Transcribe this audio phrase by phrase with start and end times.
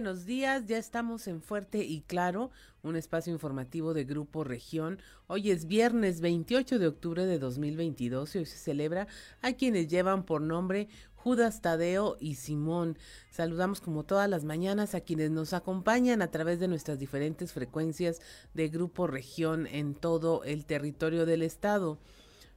[0.00, 2.50] Buenos días, ya estamos en Fuerte y Claro,
[2.82, 4.98] un espacio informativo de Grupo Región.
[5.26, 9.08] Hoy es viernes 28 de octubre de 2022 y hoy se celebra
[9.42, 12.96] a quienes llevan por nombre Judas Tadeo y Simón.
[13.30, 18.22] Saludamos como todas las mañanas a quienes nos acompañan a través de nuestras diferentes frecuencias
[18.54, 21.98] de Grupo Región en todo el territorio del estado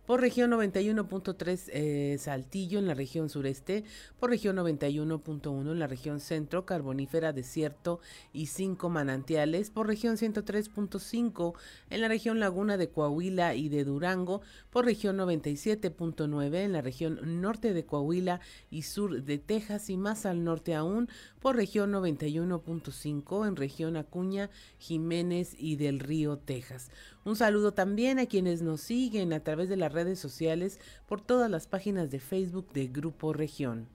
[0.05, 3.84] por región 91.3 eh, Saltillo en la región sureste,
[4.20, 7.99] por región 91.1 en la región centro, carbonífera, desierto
[8.34, 11.54] y cinco manantiales, por región 103.5
[11.90, 17.41] en la región laguna de Coahuila y de Durango, por región 97.9 en la región
[17.41, 21.07] norte de Coahuila y sur de Texas y más al norte aún,
[21.40, 26.90] por región 91.5 en región Acuña, Jiménez y del Río, Texas.
[27.26, 31.68] Un saludo también a quienes nos siguen a través de redes sociales por todas las
[31.68, 33.88] páginas de Facebook de Grupo Región.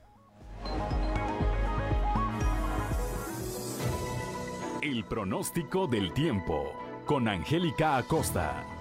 [4.84, 6.72] El pronóstico del tiempo
[7.08, 8.77] con Angélica Acosta.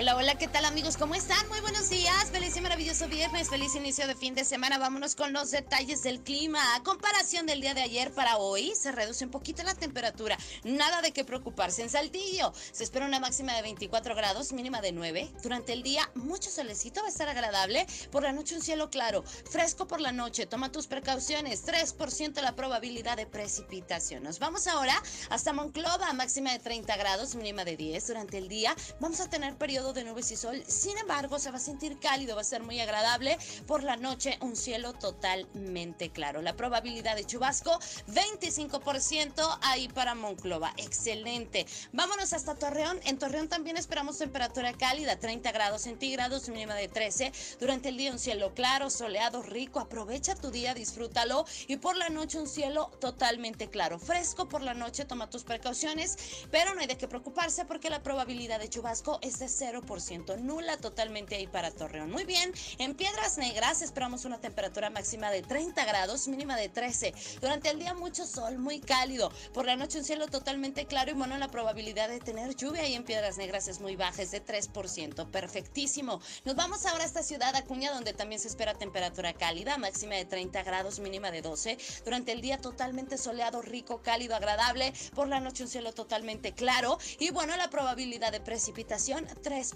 [0.00, 0.96] Hola, hola, ¿qué tal amigos?
[0.96, 1.46] ¿Cómo están?
[1.50, 4.78] Muy buenos días, feliz y maravilloso viernes, feliz inicio de fin de semana.
[4.78, 6.58] Vámonos con los detalles del clima.
[6.74, 10.38] A comparación del día de ayer para hoy, se reduce un poquito la temperatura.
[10.64, 11.82] Nada de qué preocuparse.
[11.82, 15.34] En Saltillo se espera una máxima de 24 grados, mínima de 9.
[15.42, 17.86] Durante el día, mucho solecito, va a estar agradable.
[18.10, 20.46] Por la noche, un cielo claro, fresco por la noche.
[20.46, 21.66] Toma tus precauciones.
[21.66, 24.22] 3% la probabilidad de precipitación.
[24.22, 24.94] Nos vamos ahora
[25.28, 28.06] hasta Monclova, máxima de 30 grados, mínima de 10.
[28.06, 29.58] Durante el día, vamos a tener
[29.92, 30.62] de nubes y sol.
[30.66, 33.38] Sin embargo, se va a sentir cálido, va a ser muy agradable.
[33.66, 36.42] Por la noche, un cielo totalmente claro.
[36.42, 37.78] La probabilidad de chubasco,
[38.08, 40.72] 25% ahí para Monclova.
[40.76, 41.66] Excelente.
[41.92, 43.00] Vámonos hasta Torreón.
[43.04, 47.32] En Torreón también esperamos temperatura cálida, 30 grados centígrados, mínima de 13.
[47.58, 49.80] Durante el día, un cielo claro, soleado, rico.
[49.80, 51.44] Aprovecha tu día, disfrútalo.
[51.66, 53.98] Y por la noche, un cielo totalmente claro.
[53.98, 56.16] Fresco por la noche, toma tus precauciones,
[56.50, 60.36] pero no hay de qué preocuparse porque la probabilidad de chubasco es de 0 ciento
[60.36, 62.10] nula totalmente ahí para Torreón.
[62.10, 67.12] Muy bien, en Piedras Negras esperamos una temperatura máxima de 30 grados, mínima de 13.
[67.40, 69.30] Durante el día mucho sol, muy cálido.
[69.52, 72.94] Por la noche un cielo totalmente claro y bueno, la probabilidad de tener lluvia ahí
[72.94, 75.30] en Piedras Negras es muy baja, es de 3%.
[75.30, 76.20] Perfectísimo.
[76.44, 80.24] Nos vamos ahora a esta ciudad Acuña donde también se espera temperatura cálida, máxima de
[80.24, 81.78] 30 grados, mínima de 12.
[82.04, 84.92] Durante el día totalmente soleado, rico, cálido, agradable.
[85.14, 89.26] Por la noche un cielo totalmente claro y bueno, la probabilidad de precipitación
[89.60, 89.74] 3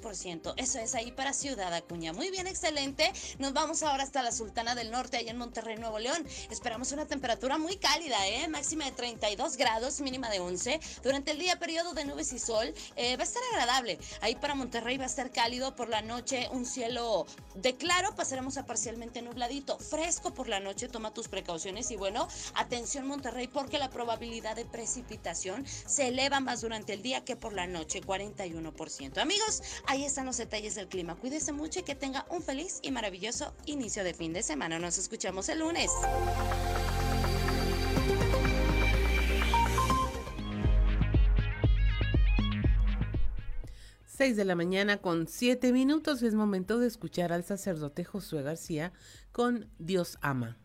[0.56, 2.14] eso es ahí para Ciudad Acuña.
[2.14, 3.12] Muy bien, excelente.
[3.38, 6.26] Nos vamos ahora hasta la Sultana del Norte, allá en Monterrey, Nuevo León.
[6.50, 8.48] Esperamos una temperatura muy cálida, ¿eh?
[8.48, 10.80] Máxima de 32 grados, mínima de 11.
[11.02, 12.72] Durante el día, periodo de nubes y sol.
[12.96, 13.98] Eh, va a estar agradable.
[14.22, 18.14] Ahí para Monterrey va a estar cálido por la noche, un cielo de claro.
[18.14, 19.78] Pasaremos a parcialmente nubladito.
[19.78, 21.90] Fresco por la noche, toma tus precauciones.
[21.90, 27.22] Y bueno, atención Monterrey, porque la probabilidad de precipitación se eleva más durante el día
[27.22, 29.18] que por la noche, 41%.
[29.18, 31.14] Amigos, Ahí están los detalles del clima.
[31.16, 34.78] Cuídese mucho y que tenga un feliz y maravilloso inicio de fin de semana.
[34.78, 35.90] Nos escuchamos el lunes.
[44.16, 48.92] Seis de la mañana con siete minutos es momento de escuchar al sacerdote Josué García
[49.32, 50.56] con Dios ama.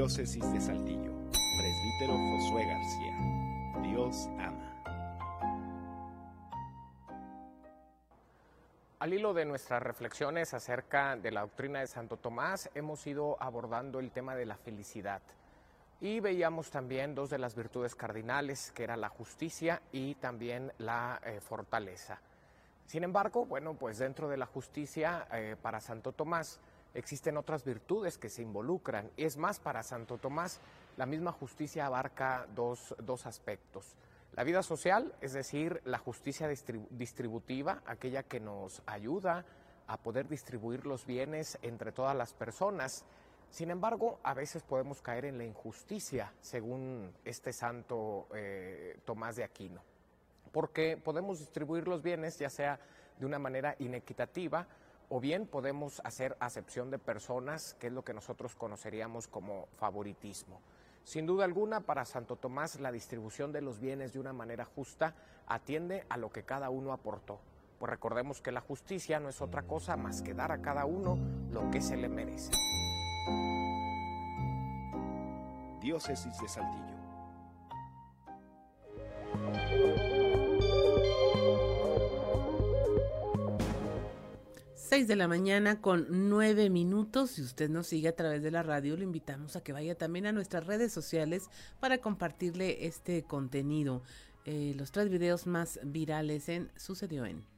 [0.00, 1.12] Diócesis de Saltillo.
[1.30, 3.82] Presbítero Josué García.
[3.82, 4.82] Dios ama.
[8.98, 14.00] Al hilo de nuestras reflexiones acerca de la doctrina de Santo Tomás, hemos ido abordando
[14.00, 15.20] el tema de la felicidad.
[16.00, 21.20] Y veíamos también dos de las virtudes cardinales, que era la justicia y también la
[21.26, 22.22] eh, fortaleza.
[22.86, 26.58] Sin embargo, bueno, pues dentro de la justicia eh, para Santo Tomás
[26.94, 29.10] existen otras virtudes que se involucran.
[29.16, 30.60] Es más, para Santo Tomás
[30.96, 33.96] la misma justicia abarca dos, dos aspectos.
[34.32, 39.44] La vida social, es decir, la justicia distributiva, aquella que nos ayuda
[39.86, 43.04] a poder distribuir los bienes entre todas las personas.
[43.50, 49.42] Sin embargo, a veces podemos caer en la injusticia, según este santo eh, Tomás de
[49.42, 49.82] Aquino,
[50.52, 52.78] porque podemos distribuir los bienes ya sea
[53.18, 54.68] de una manera inequitativa
[55.10, 60.60] o bien podemos hacer acepción de personas, que es lo que nosotros conoceríamos como favoritismo.
[61.02, 65.14] Sin duda alguna, para Santo Tomás la distribución de los bienes de una manera justa
[65.48, 67.40] atiende a lo que cada uno aportó.
[67.80, 71.18] Pues recordemos que la justicia no es otra cosa más que dar a cada uno
[71.50, 72.52] lo que se le merece.
[75.80, 76.99] Diócesis de Saltillo.
[84.90, 87.30] 6 de la mañana con 9 minutos.
[87.30, 90.26] Si usted nos sigue a través de la radio, le invitamos a que vaya también
[90.26, 91.48] a nuestras redes sociales
[91.78, 94.02] para compartirle este contenido.
[94.46, 97.49] Eh, los tres videos más virales en Sucedió en.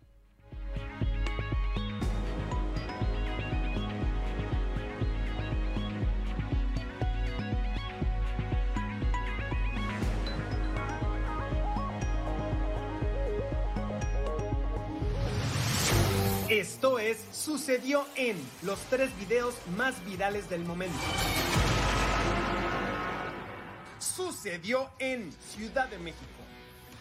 [17.33, 20.97] Sucedió en los tres videos más virales del momento.
[23.99, 26.27] Sucedió en Ciudad de México.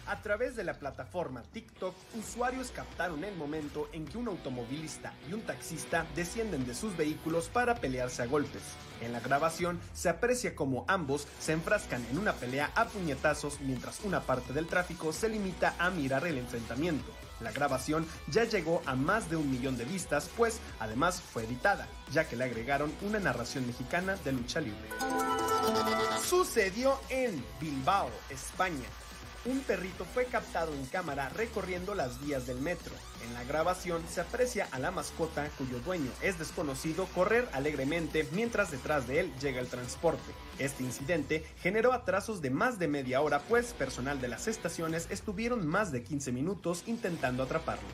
[0.08, 5.34] A través de la plataforma TikTok, usuarios captaron el momento en que un automovilista y
[5.34, 8.64] un taxista descienden de sus vehículos para pelearse a golpes.
[9.02, 14.00] En la grabación se aprecia como ambos se enfrascan en una pelea a puñetazos mientras
[14.02, 17.12] una parte del tráfico se limita a mirar el enfrentamiento.
[17.42, 21.88] La grabación ya llegó a más de un millón de vistas, pues además fue editada,
[22.12, 24.90] ya que le agregaron una narración mexicana de lucha libre.
[26.24, 28.88] Sucedió en Bilbao, España
[29.46, 32.94] un perrito fue captado en cámara recorriendo las vías del metro.
[33.26, 38.72] En la grabación se aprecia a la mascota cuyo dueño es desconocido correr alegremente mientras
[38.72, 40.32] detrás de él llega el transporte.
[40.60, 45.66] Este incidente generó atrasos de más de media hora pues personal de las estaciones estuvieron
[45.66, 47.88] más de 15 minutos intentando atraparlo.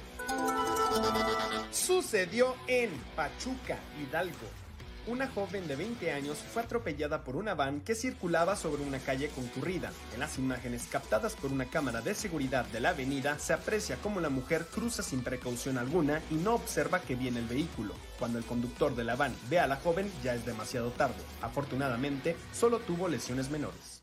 [1.71, 4.66] Sucedió en Pachuca, Hidalgo
[5.07, 9.29] una joven de 20 años fue atropellada por una van que circulaba sobre una calle
[9.29, 9.91] concurrida.
[10.13, 14.19] En las imágenes captadas por una cámara de seguridad de la avenida se aprecia cómo
[14.19, 17.93] la mujer cruza sin precaución alguna y no observa que viene el vehículo.
[18.19, 21.23] Cuando el conductor de la van ve a la joven ya es demasiado tarde.
[21.41, 23.96] Afortunadamente, solo tuvo lesiones menores.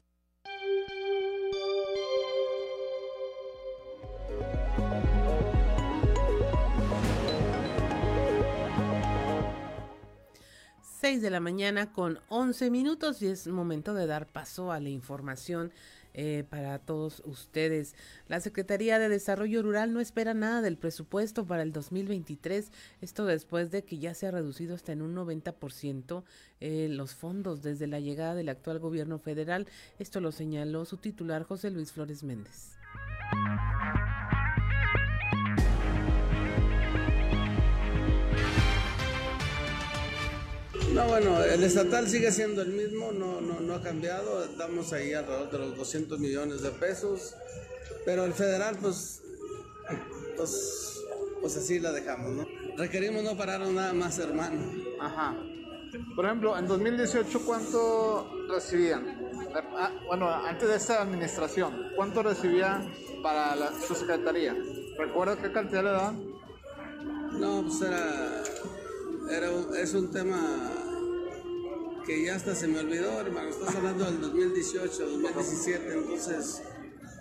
[11.05, 14.89] 6 de la mañana con 11 minutos y es momento de dar paso a la
[14.89, 15.71] información
[16.15, 17.95] eh, para todos ustedes.
[18.27, 23.71] La Secretaría de Desarrollo Rural no espera nada del presupuesto para el 2023, esto después
[23.71, 26.25] de que ya se ha reducido hasta en un 90%
[26.61, 29.67] eh, los fondos desde la llegada del actual gobierno federal.
[29.99, 32.79] Esto lo señaló su titular José Luis Flores Méndez.
[40.95, 45.13] No, bueno, el estatal sigue siendo el mismo, no, no, no ha cambiado, estamos ahí
[45.13, 47.35] alrededor de los 200 millones de pesos,
[48.05, 49.21] pero el federal pues,
[50.37, 51.01] pues,
[51.41, 52.47] pues así la dejamos, ¿no?
[52.77, 54.61] Requerimos no parar nada más, hermano.
[55.01, 55.35] Ajá.
[56.15, 59.19] Por ejemplo, en 2018, ¿cuánto recibían?
[59.77, 62.89] Ah, bueno, antes de esta administración, ¿cuánto recibían
[63.21, 64.57] para la, su secretaría?
[64.97, 66.25] ¿Recuerda qué cantidad le daban?
[67.33, 68.43] No, pues era,
[69.29, 70.71] era es un tema
[72.05, 73.49] que ya hasta se me olvidó, hermano.
[73.49, 75.95] Estás hablando del 2018, 2017.
[75.95, 76.63] Entonces,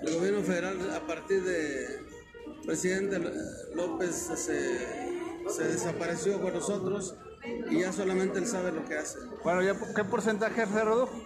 [0.02, 2.02] el gobierno federal, a partir de
[2.66, 3.20] presidente
[3.74, 7.16] López, se, desapareció con nosotros
[7.70, 9.20] y ya solamente él sabe lo que hace.
[9.44, 11.22] Bueno, ¿ya ¿qué porcentaje se redujo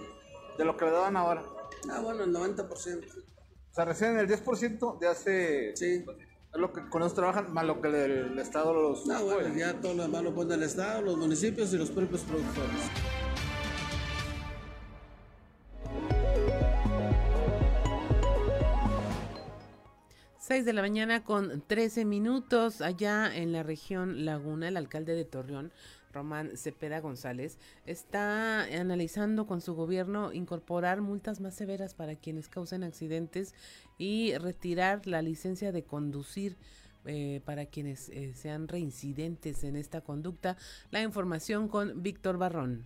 [0.58, 1.44] de lo que le daban ahora?
[1.90, 2.68] Ah, bueno, el 90%.
[2.70, 5.76] O sea, recién el 10% de hace...
[5.76, 6.06] Sí.
[6.54, 9.06] Es lo que con eso trabajan, más lo que el, Estado los...
[9.06, 12.22] No, bueno, ya todo lo demás lo pone el Estado, los municipios y los propios
[12.22, 13.27] productores.
[20.48, 25.26] 6 de la mañana con 13 minutos allá en la región Laguna, el alcalde de
[25.26, 25.74] Torreón,
[26.14, 32.86] Román Cepeda González, está analizando con su gobierno incorporar multas más severas para quienes causen
[32.86, 33.56] accidentes
[33.98, 36.56] y retirar la licencia de conducir
[37.04, 40.56] eh, para quienes eh, sean reincidentes en esta conducta.
[40.92, 42.86] La información con Víctor Barrón.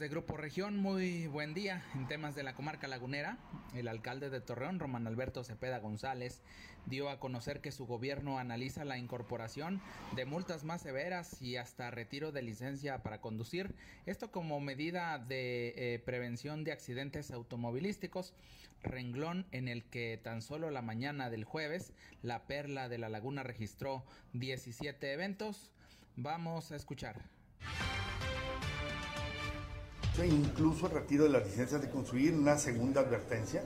[0.00, 1.84] De Grupo Región, muy buen día.
[1.94, 3.36] En temas de la comarca lagunera,
[3.74, 6.40] el alcalde de Torreón, Román Alberto Cepeda González,
[6.86, 9.82] dio a conocer que su gobierno analiza la incorporación
[10.16, 13.74] de multas más severas y hasta retiro de licencia para conducir,
[14.06, 18.32] esto como medida de eh, prevención de accidentes automovilísticos,
[18.82, 21.92] renglón en el que tan solo la mañana del jueves
[22.22, 24.02] la Perla de la Laguna registró
[24.32, 25.70] 17 eventos.
[26.16, 27.20] Vamos a escuchar
[30.26, 33.64] incluso el retiro de las licencias de construir, una segunda advertencia.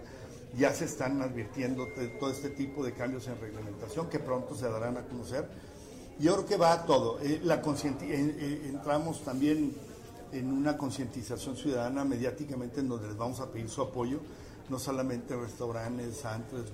[0.56, 1.88] Ya se están advirtiendo
[2.20, 5.49] todo este tipo de cambios en reglamentación que pronto se darán a conocer.
[6.18, 7.18] Yo creo que va todo.
[7.20, 9.75] Eh, la eh, eh, entramos también
[10.32, 14.20] en una concientización ciudadana mediáticamente en donde les vamos a pedir su apoyo,
[14.68, 16.73] no solamente restaurantes, antros,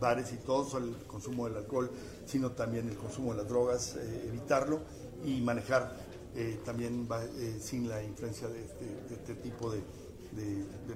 [0.00, 1.90] bares y todo el consumo del alcohol,
[2.26, 4.80] sino también el consumo de las drogas, evitarlo
[5.24, 9.80] y manejar eh, también va eh, sin la influencia de este, este tipo de,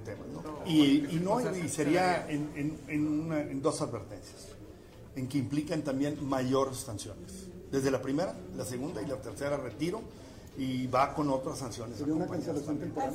[0.05, 0.27] temas.
[0.65, 4.49] Y, no, y sería en, en, dos advertencias,
[5.15, 7.47] en que implican también mayores sanciones.
[7.71, 10.01] Desde la primera, la segunda y la tercera retiro
[10.55, 11.97] y va con otras sanciones.
[11.97, 13.11] ¿Sería una cancelación temporal?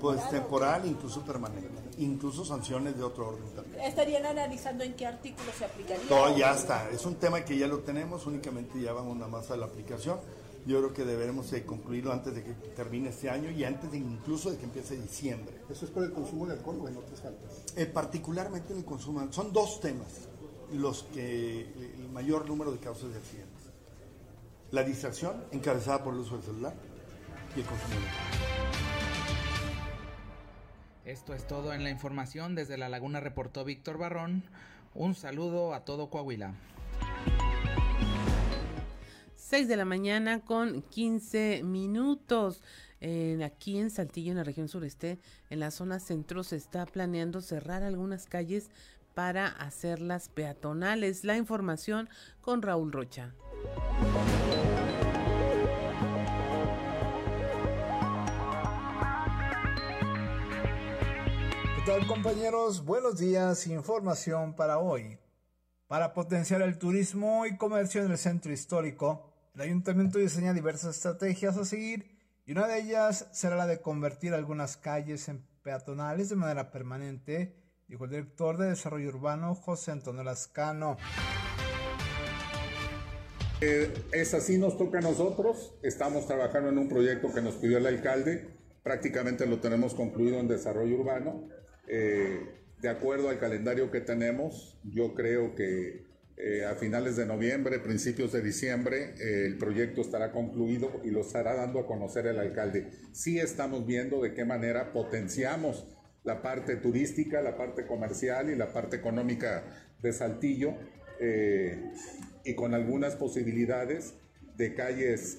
[0.00, 1.68] Pues temporal, incluso permanente,
[1.98, 3.80] incluso sanciones de otro orden también.
[3.80, 6.06] ¿Estarían analizando en qué artículo se aplicaría?
[6.06, 9.50] Todo ya está, es un tema que ya lo tenemos, únicamente ya vamos nada más
[9.50, 10.18] a la aplicación
[10.66, 13.98] yo creo que deberemos de concluirlo antes de que termine este año y antes de,
[13.98, 15.54] incluso de que empiece diciembre.
[15.68, 17.64] ¿Eso es por el consumo de alcohol o en otras faltas?
[17.76, 19.30] Eh, particularmente en el consumo.
[19.30, 20.28] Son dos temas
[20.72, 23.64] los que el mayor número de causas de accidentes.
[24.70, 26.74] La distracción, encabezada por el uso del celular,
[27.54, 28.54] y el consumo de alcohol.
[31.04, 32.54] Esto es todo en la información.
[32.54, 34.44] Desde La Laguna reportó Víctor Barrón.
[34.94, 36.54] Un saludo a todo Coahuila.
[39.54, 42.60] 6 de la mañana con 15 minutos.
[43.46, 47.84] aquí en Saltillo, en la región sureste, en la zona centro, se está planeando cerrar
[47.84, 48.68] algunas calles
[49.14, 51.22] para hacerlas peatonales.
[51.22, 52.08] La información
[52.40, 53.32] con Raúl Rocha.
[61.76, 62.84] ¿Qué tal compañeros?
[62.84, 63.68] Buenos días.
[63.68, 65.16] Información para hoy.
[65.86, 71.56] Para potenciar el turismo y comercio en el centro histórico, el ayuntamiento diseña diversas estrategias
[71.56, 76.36] a seguir y una de ellas será la de convertir algunas calles en peatonales de
[76.36, 77.54] manera permanente,
[77.86, 80.96] dijo el director de Desarrollo Urbano José Antonio Lascano.
[83.60, 85.74] Eh, es así, nos toca a nosotros.
[85.82, 88.58] Estamos trabajando en un proyecto que nos pidió el alcalde.
[88.82, 91.48] Prácticamente lo tenemos concluido en desarrollo urbano.
[91.86, 97.78] Eh, de acuerdo al calendario que tenemos, yo creo que eh, a finales de noviembre,
[97.78, 102.40] principios de diciembre, eh, el proyecto estará concluido y lo estará dando a conocer el
[102.40, 102.90] alcalde.
[103.12, 105.86] Sí estamos viendo de qué manera potenciamos
[106.24, 109.62] la parte turística, la parte comercial y la parte económica
[110.02, 110.74] de Saltillo
[111.20, 111.92] eh,
[112.44, 114.14] y con algunas posibilidades
[114.56, 115.38] de calles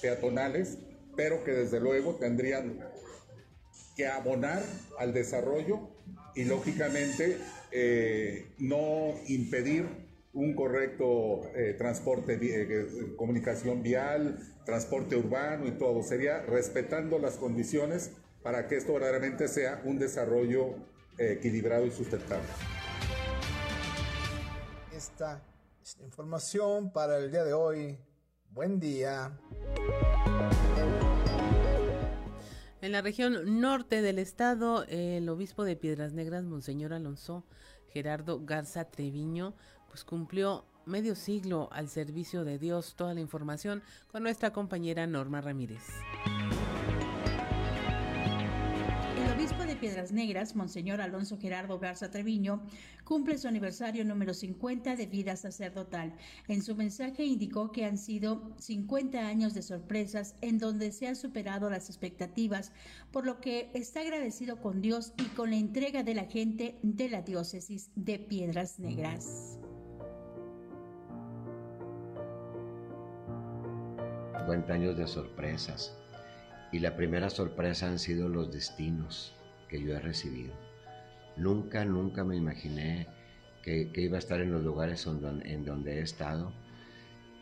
[0.00, 0.78] peatonales,
[1.16, 2.80] pero que desde luego tendrían
[3.96, 4.62] que abonar
[4.98, 5.90] al desarrollo
[6.34, 7.38] y lógicamente
[7.70, 9.86] eh, no impedir
[10.32, 16.02] un correcto eh, transporte, eh, comunicación vial, transporte urbano y todo.
[16.02, 18.10] Sería respetando las condiciones
[18.42, 20.74] para que esto verdaderamente sea un desarrollo
[21.16, 22.48] equilibrado y sustentable.
[24.92, 25.42] Esta
[25.82, 27.98] es la información para el día de hoy.
[28.50, 29.38] Buen día.
[32.84, 37.46] En la región norte del estado, el obispo de Piedras Negras, Monseñor Alonso
[37.88, 39.54] Gerardo Garza Treviño,
[39.88, 42.94] pues cumplió medio siglo al servicio de Dios.
[42.94, 45.82] Toda la información con nuestra compañera Norma Ramírez.
[49.76, 52.62] Piedras Negras, Monseñor Alonso Gerardo Garza Treviño,
[53.04, 56.14] cumple su aniversario número 50 de vida sacerdotal.
[56.48, 61.16] En su mensaje indicó que han sido 50 años de sorpresas en donde se han
[61.16, 62.72] superado las expectativas,
[63.12, 67.08] por lo que está agradecido con Dios y con la entrega de la gente de
[67.08, 69.58] la diócesis de Piedras Negras.
[74.44, 75.96] 50 años de sorpresas
[76.70, 79.33] Y la primera sorpresa han sido los destinos
[79.74, 80.54] que yo he recibido.
[81.36, 83.08] Nunca, nunca me imaginé
[83.64, 86.52] que, iba a estar en los lugares en donde he estado.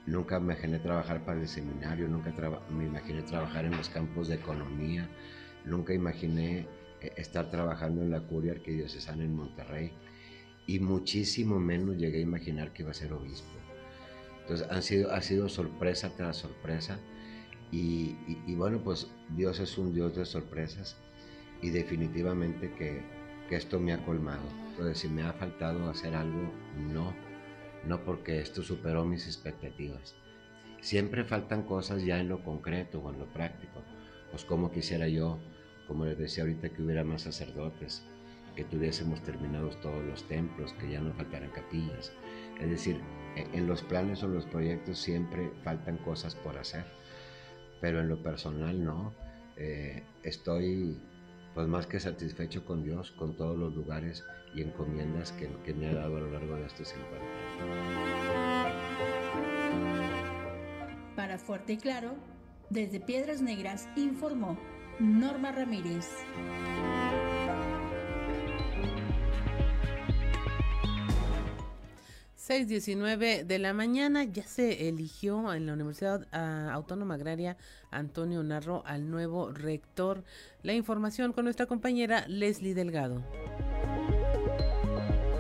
[0.07, 2.33] Nunca me imaginé trabajar para el seminario, nunca
[2.71, 5.07] me imaginé trabajar en los campos de economía,
[5.67, 6.67] nunca imaginé
[7.03, 9.93] eh, estar trabajando en la curia arquidiocesana en Monterrey
[10.67, 13.53] y muchísimo menos llegué a imaginar que iba a ser obispo.
[14.41, 16.99] Entonces han sido, ha sido sorpresa tras sorpresa
[17.71, 18.15] y,
[18.55, 20.97] bueno, pues Dios es un Dios de sorpresas
[21.63, 23.01] y definitivamente que,
[23.49, 24.43] que esto me ha colmado.
[24.71, 26.53] Entonces si me ha faltado hacer algo,
[26.93, 27.15] no,
[27.87, 30.17] no porque esto superó mis expectativas.
[30.81, 33.83] Siempre faltan cosas ya en lo concreto o en lo práctico,
[34.31, 35.39] pues como quisiera yo,
[35.87, 38.05] como les decía ahorita, que hubiera más sacerdotes,
[38.57, 42.13] que tuviésemos terminados todos los templos, que ya no faltaran capillas.
[42.61, 43.01] Es decir,
[43.37, 46.85] e, en los planes o los proyectos siempre faltan cosas por hacer,
[47.81, 49.15] pero en lo personal no.
[49.57, 50.99] Eh, estoy
[51.55, 55.95] pues más que satisfecho con Dios, con todos los lugares y encomiendas que, me ha
[55.95, 57.17] dado a lo largo de estos 50
[61.17, 62.15] Para Fuerte y Claro,
[62.71, 64.59] desde Piedras Negras informó
[64.99, 66.09] Norma Ramírez.
[72.49, 77.57] 6.19 de la mañana ya se eligió en la Universidad ah, Autónoma Agraria
[77.93, 80.25] Antonio Narro al nuevo rector.
[80.65, 83.23] La información con nuestra compañera Leslie Delgado.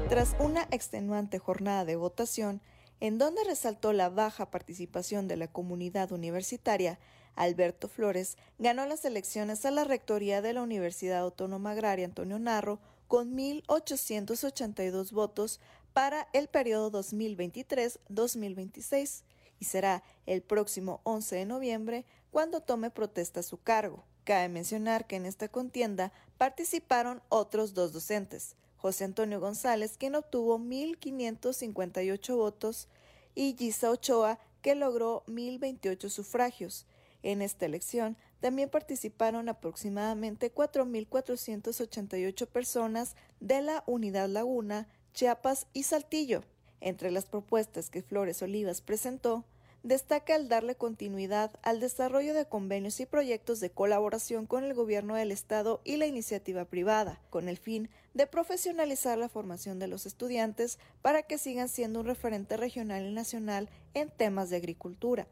[0.09, 2.61] Tras una extenuante jornada de votación,
[3.01, 7.01] en donde resaltó la baja participación de la comunidad universitaria,
[7.35, 12.79] Alberto Flores ganó las elecciones a la rectoría de la Universidad Autónoma Agraria Antonio Narro
[13.09, 15.61] con 1.882 votos
[15.93, 19.25] para el periodo 2023-2026
[19.59, 24.05] y será el próximo 11 de noviembre cuando tome protesta su cargo.
[24.25, 30.59] Cabe mencionar que en esta contienda participaron otros dos docentes, José Antonio González, quien obtuvo
[30.59, 32.89] 1.558 votos,
[33.35, 36.87] y Gisa Ochoa, que logró 1.028 sufragios.
[37.23, 46.43] En esta elección también participaron aproximadamente 4.488 personas de la Unidad Laguna, Chiapas y Saltillo.
[46.81, 49.45] Entre las propuestas que Flores Olivas presentó,
[49.83, 55.15] destaca el darle continuidad al desarrollo de convenios y proyectos de colaboración con el gobierno
[55.15, 60.07] del Estado y la iniciativa privada, con el fin de profesionalizar la formación de los
[60.07, 65.27] estudiantes para que sigan siendo un referente regional y nacional en temas de agricultura.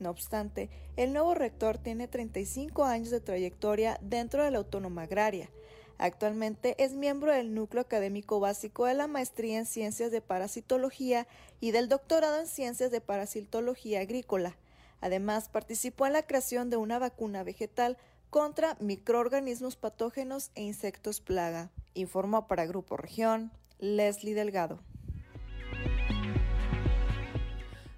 [0.00, 5.48] No obstante, el nuevo rector tiene 35 años de trayectoria dentro de la autónoma agraria,
[5.98, 11.26] Actualmente es miembro del núcleo académico básico de la maestría en ciencias de parasitología
[11.60, 14.56] y del doctorado en ciencias de parasitología agrícola.
[15.00, 17.98] Además, participó en la creación de una vacuna vegetal
[18.30, 21.70] contra microorganismos patógenos e insectos plaga.
[21.94, 24.80] Informó para Grupo Región Leslie Delgado.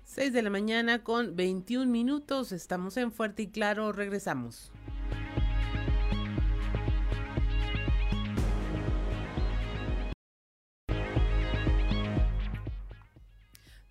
[0.05, 2.53] 6 de la mañana con 21 minutos.
[2.53, 3.93] Estamos en Fuerte y Claro.
[3.93, 4.73] Regresamos.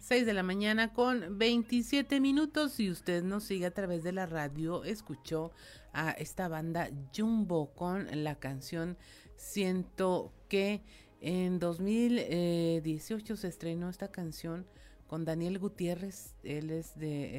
[0.07, 2.79] 6 de la mañana con 27 minutos.
[2.79, 5.51] y usted nos sigue a través de la radio, escuchó
[5.93, 8.97] a esta banda Jumbo con la canción
[9.35, 10.83] Siento que
[11.21, 14.67] en 2018 se estrenó esta canción
[15.07, 16.35] con Daniel Gutiérrez.
[16.43, 17.31] Él es de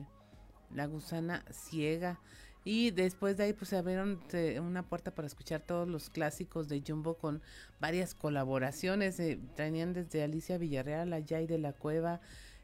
[0.00, 0.06] eh,
[0.70, 2.20] La Gusana Ciega.
[2.64, 4.20] Y después de ahí pues se abrieron
[4.60, 7.42] una puerta para escuchar todos los clásicos de Jumbo con
[7.80, 9.18] varias colaboraciones.
[9.18, 12.20] Eh, traían desde Alicia Villarreal, Ayay de la Cueva,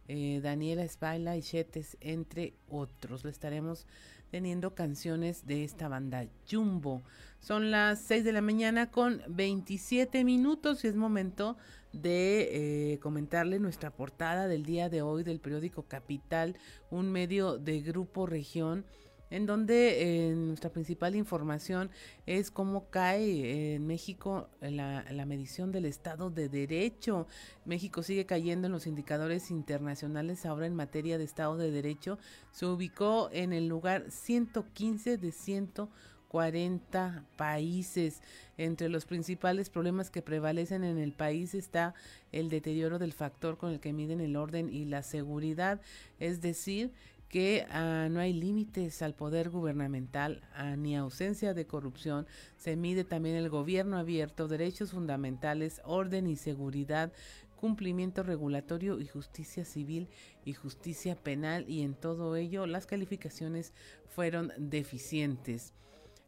[0.07, 3.25] eh, Daniela Espaila y Chetes, entre otros.
[3.25, 3.87] Le estaremos
[4.31, 7.03] teniendo canciones de esta banda Jumbo.
[7.41, 11.57] Son las 6 de la mañana con 27 minutos y es momento
[11.93, 16.57] de eh, comentarle nuestra portada del día de hoy del periódico Capital,
[16.91, 18.85] un medio de Grupo Región
[19.31, 21.91] en donde eh, nuestra principal información
[22.27, 27.27] es cómo cae en México la, la, medición del Estado de Derecho.
[27.65, 32.19] México sigue cayendo en los indicadores internacionales ahora en materia de Estado de Derecho.
[32.53, 38.23] Se ubicó en el lugar 115 de 140 países.
[38.57, 41.95] Entre los principales problemas que prevalecen en el país está
[42.33, 45.81] el deterioro del factor con el que miden el orden y la seguridad,
[46.19, 46.93] es decir,
[47.29, 52.27] que ah, no hay límites al poder gubernamental ah, ni ausencia de corrupción.
[52.57, 57.13] Se mide también el gobierno abierto, derechos fundamentales, orden y seguridad,
[57.57, 60.09] cumplimiento regulatorio y justicia civil
[60.45, 63.73] y justicia penal y en todo ello las calificaciones
[64.07, 65.75] fueron deficientes.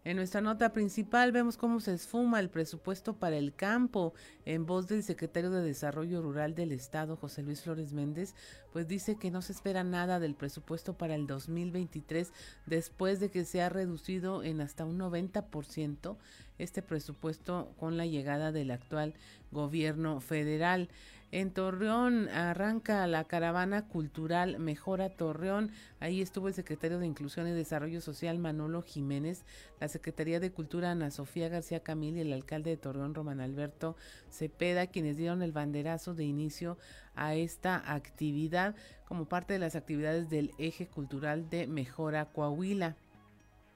[0.03, 4.15] En nuestra nota principal vemos cómo se esfuma el presupuesto para el campo.
[4.47, 8.35] En voz del secretario de Desarrollo Rural del Estado, José Luis Flores Méndez,
[8.73, 12.33] pues dice que no se espera nada del presupuesto para el 2023
[12.65, 16.17] después de que se ha reducido en hasta un 90%
[16.57, 19.13] este presupuesto con la llegada del actual
[19.53, 20.89] gobierno federal.
[21.33, 25.71] En Torreón arranca la caravana cultural Mejora Torreón.
[26.01, 29.45] Ahí estuvo el secretario de Inclusión y Desarrollo Social Manolo Jiménez,
[29.79, 33.97] la Secretaría de Cultura Ana Sofía García Camil y el alcalde de Torreón Román Alberto
[34.29, 36.79] Cepeda, quienes dieron el banderazo de inicio
[37.15, 42.97] a esta actividad como parte de las actividades del eje cultural de Mejora Coahuila.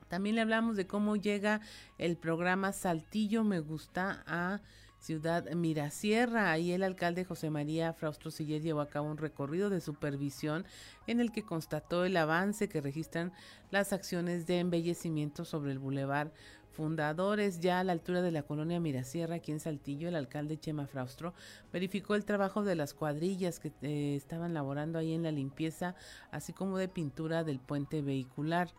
[0.09, 1.61] También le hablamos de cómo llega
[1.99, 4.61] el programa Saltillo Me Gusta a
[5.05, 6.51] Ciudad Mirasierra.
[6.51, 10.65] Ahí el alcalde José María Fraustro Siller llevó a cabo un recorrido de supervisión
[11.07, 13.31] en el que constató el avance que registran
[13.71, 16.33] las acciones de embellecimiento sobre el bulevar
[16.73, 17.61] Fundadores.
[17.61, 21.35] Ya a la altura de la colonia Mirasierra, aquí en Saltillo, el alcalde Chema Fraustro
[21.71, 25.95] verificó el trabajo de las cuadrillas que eh, estaban laborando ahí en la limpieza,
[26.31, 28.71] así como de pintura del puente vehicular.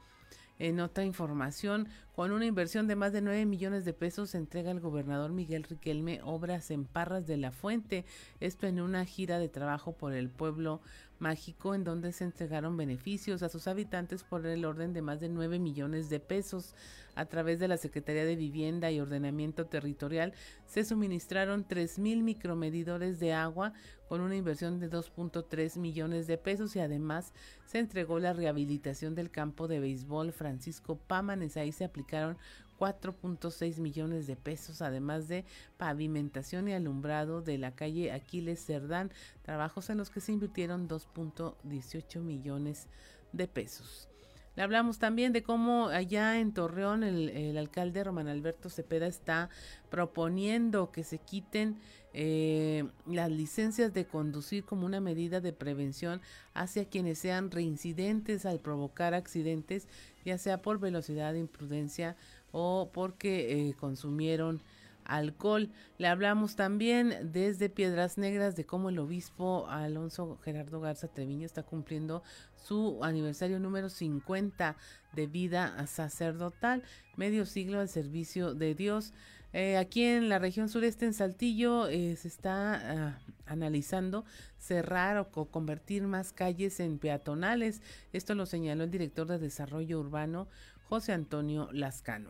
[0.57, 4.79] En otra información, con una inversión de más de 9 millones de pesos, entrega el
[4.79, 8.05] gobernador Miguel Riquelme obras en Parras de la Fuente.
[8.39, 10.81] Esto en una gira de trabajo por el pueblo
[11.19, 15.29] mágico en donde se entregaron beneficios a sus habitantes por el orden de más de
[15.29, 16.75] 9 millones de pesos.
[17.15, 20.33] A través de la Secretaría de Vivienda y Ordenamiento Territorial
[20.65, 23.71] se suministraron 3.000 micromedidores de agua
[24.09, 27.33] con una inversión de 2.3 millones de pesos y además
[27.65, 31.57] se entregó la rehabilitación del campo de béisbol Francisco Pámanes.
[31.57, 32.37] Ahí se aplicaron
[32.79, 35.45] 4.6 millones de pesos, además de
[35.77, 39.11] pavimentación y alumbrado de la calle Aquiles Cerdán,
[39.41, 42.87] trabajos en los que se invirtieron 2.18 millones
[43.31, 44.09] de pesos.
[44.55, 49.49] Le hablamos también de cómo allá en Torreón el, alcalde Román Alberto Cepeda está
[49.89, 51.77] proponiendo que se quiten
[52.13, 56.21] eh, las licencias de conducir como una medida de prevención
[56.53, 59.89] hacia quienes sean reincidentes al provocar accidentes,
[60.23, 62.15] ya sea por velocidad, imprudencia
[62.57, 64.63] o porque eh, consumieron
[65.03, 65.69] alcohol.
[65.97, 71.63] Le hablamos también desde Piedras Negras de cómo el obispo Alonso Gerardo Garza Treviño está
[71.63, 72.23] cumpliendo
[72.55, 74.77] su aniversario número 50
[75.13, 76.81] de vida sacerdotal,
[77.17, 79.13] medio siglo al servicio de Dios.
[79.51, 84.25] Eh, aquí en la región sureste, en Saltillo, eh, se está ah, analizando
[84.57, 87.81] cerrar o convertir más calles en peatonales.
[88.11, 90.47] Esto lo señaló el director de Desarrollo Urbano,
[90.89, 92.29] José Antonio Lascano.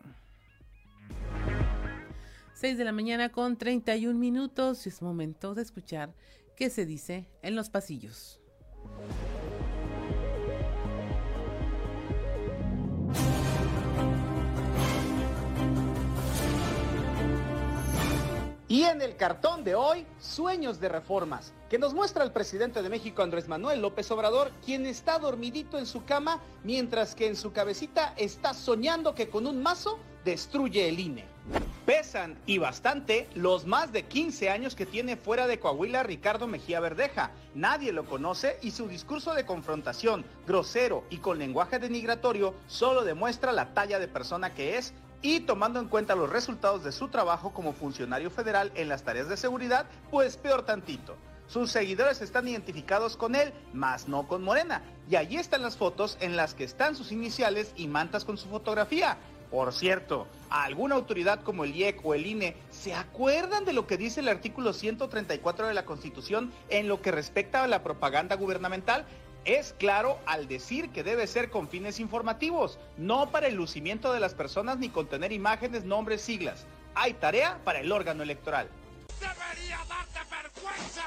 [2.54, 6.14] 6 de la mañana con 31 minutos y es momento de escuchar
[6.56, 8.40] qué se dice en los pasillos.
[18.68, 22.88] Y en el cartón de hoy, sueños de reformas, que nos muestra el presidente de
[22.88, 27.52] México Andrés Manuel López Obrador, quien está dormidito en su cama, mientras que en su
[27.52, 31.24] cabecita está soñando que con un mazo destruye el INE.
[31.86, 36.80] Pesan y bastante los más de 15 años que tiene fuera de Coahuila Ricardo Mejía
[36.80, 37.30] Verdeja.
[37.54, 43.52] Nadie lo conoce y su discurso de confrontación, grosero y con lenguaje denigratorio solo demuestra
[43.52, 47.52] la talla de persona que es y tomando en cuenta los resultados de su trabajo
[47.52, 51.16] como funcionario federal en las tareas de seguridad, pues peor tantito.
[51.48, 54.82] Sus seguidores están identificados con él, más no con Morena.
[55.08, 58.48] Y allí están las fotos en las que están sus iniciales y mantas con su
[58.48, 59.16] fotografía.
[59.50, 63.96] Por cierto, ¿alguna autoridad como el IEC o el INE se acuerdan de lo que
[63.96, 69.06] dice el artículo 134 de la Constitución en lo que respecta a la propaganda gubernamental?
[69.46, 74.18] Es claro al decir que debe ser con fines informativos, no para el lucimiento de
[74.18, 76.66] las personas ni contener imágenes, nombres, siglas.
[76.96, 78.68] Hay tarea para el órgano electoral.
[79.20, 81.04] ¡Debería darte vergüenza!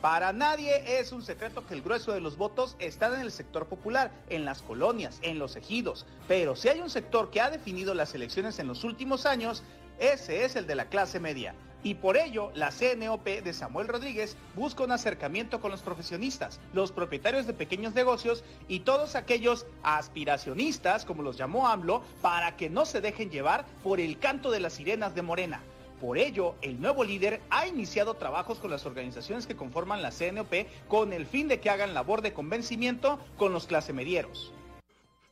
[0.00, 3.66] Para nadie es un secreto que el grueso de los votos está en el sector
[3.66, 6.06] popular, en las colonias, en los ejidos.
[6.26, 9.62] Pero si hay un sector que ha definido las elecciones en los últimos años,
[9.98, 11.54] ese es el de la clase media.
[11.86, 16.90] Y por ello, la CNOP de Samuel Rodríguez busca un acercamiento con los profesionistas, los
[16.90, 22.86] propietarios de pequeños negocios y todos aquellos aspiracionistas, como los llamó AMLO, para que no
[22.86, 25.62] se dejen llevar por el canto de las sirenas de Morena.
[26.00, 30.66] Por ello, el nuevo líder ha iniciado trabajos con las organizaciones que conforman la CNOP
[30.88, 34.52] con el fin de que hagan labor de convencimiento con los clasemedieros.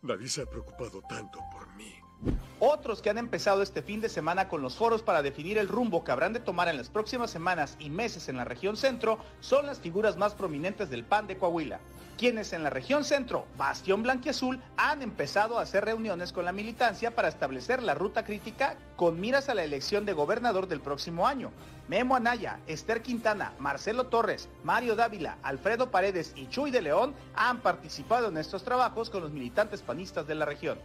[0.02, 2.03] Nadie se ha preocupado tanto por mí.
[2.60, 6.04] Otros que han empezado este fin de semana con los foros para definir el rumbo
[6.04, 9.66] que habrán de tomar en las próximas semanas y meses en la región centro son
[9.66, 11.80] las figuras más prominentes del PAN de Coahuila,
[12.16, 17.14] quienes en la región centro, Bastión Blanquiazul, han empezado a hacer reuniones con la militancia
[17.14, 21.50] para establecer la ruta crítica con miras a la elección de gobernador del próximo año.
[21.88, 27.60] Memo Anaya, Esther Quintana, Marcelo Torres, Mario Dávila, Alfredo Paredes y Chuy de León han
[27.60, 30.78] participado en estos trabajos con los militantes panistas de la región.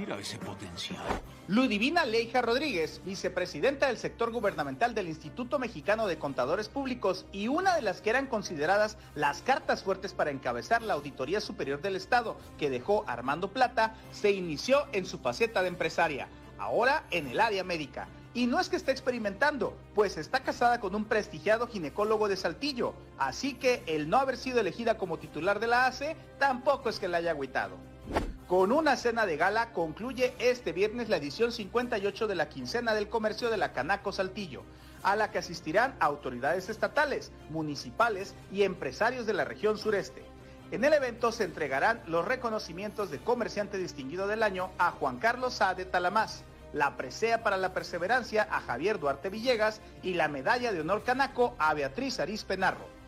[0.00, 1.04] Mira ese potencial.
[1.46, 7.76] Ludivina Leija Rodríguez, vicepresidenta del sector gubernamental del Instituto Mexicano de Contadores Públicos y una
[7.76, 12.38] de las que eran consideradas las cartas fuertes para encabezar la Auditoría Superior del Estado
[12.58, 17.62] que dejó Armando Plata, se inició en su faceta de empresaria, ahora en el área
[17.62, 18.08] médica.
[18.32, 22.94] Y no es que esté experimentando, pues está casada con un prestigiado ginecólogo de Saltillo,
[23.18, 27.08] así que el no haber sido elegida como titular de la ACE tampoco es que
[27.08, 27.89] la haya agüitado.
[28.50, 33.08] Con una cena de gala concluye este viernes la edición 58 de la quincena del
[33.08, 34.64] comercio de la Canaco Saltillo,
[35.04, 40.24] a la que asistirán autoridades estatales, municipales y empresarios de la región sureste.
[40.72, 45.54] En el evento se entregarán los reconocimientos de comerciante distinguido del año a Juan Carlos
[45.54, 50.72] Sá de Talamás, la presea para la perseverancia a Javier Duarte Villegas y la medalla
[50.72, 52.99] de honor canaco a Beatriz Aris Penarro.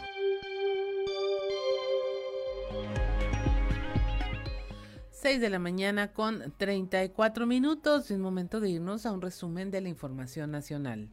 [5.23, 8.11] 6 de la mañana con 34 minutos.
[8.11, 11.11] Es momento de irnos a un resumen de la información nacional.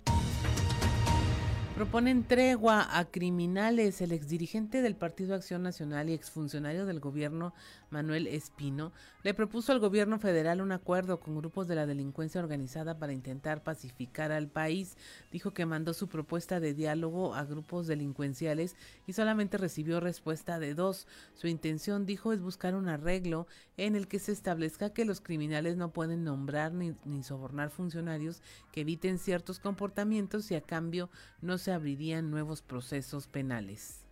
[1.75, 4.01] Proponen tregua a criminales.
[4.01, 7.53] El exdirigente del Partido Acción Nacional y exfuncionario del gobierno,
[7.91, 8.91] Manuel Espino,
[9.23, 13.63] le propuso al gobierno federal un acuerdo con grupos de la delincuencia organizada para intentar
[13.63, 14.97] pacificar al país.
[15.31, 18.75] Dijo que mandó su propuesta de diálogo a grupos delincuenciales
[19.07, 21.07] y solamente recibió respuesta de dos.
[21.33, 23.47] Su intención, dijo, es buscar un arreglo
[23.77, 28.81] en el que se establezca que los criminales no pueden nombrar ni, sobornar funcionarios que
[28.81, 31.09] eviten ciertos comportamientos y a cambio
[31.41, 34.08] no se abrirían nuevos procesos penales.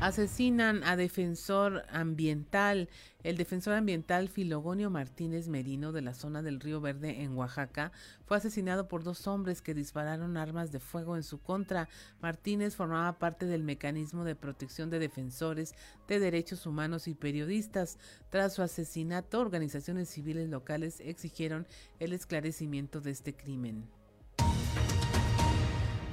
[0.00, 2.88] Asesinan a defensor ambiental.
[3.22, 7.92] El defensor ambiental Filogonio Martínez Merino de la zona del Río Verde en Oaxaca
[8.24, 11.90] fue asesinado por dos hombres que dispararon armas de fuego en su contra.
[12.22, 15.74] Martínez formaba parte del mecanismo de protección de defensores
[16.08, 17.98] de derechos humanos y periodistas.
[18.30, 21.66] Tras su asesinato, organizaciones civiles locales exigieron
[21.98, 23.99] el esclarecimiento de este crimen.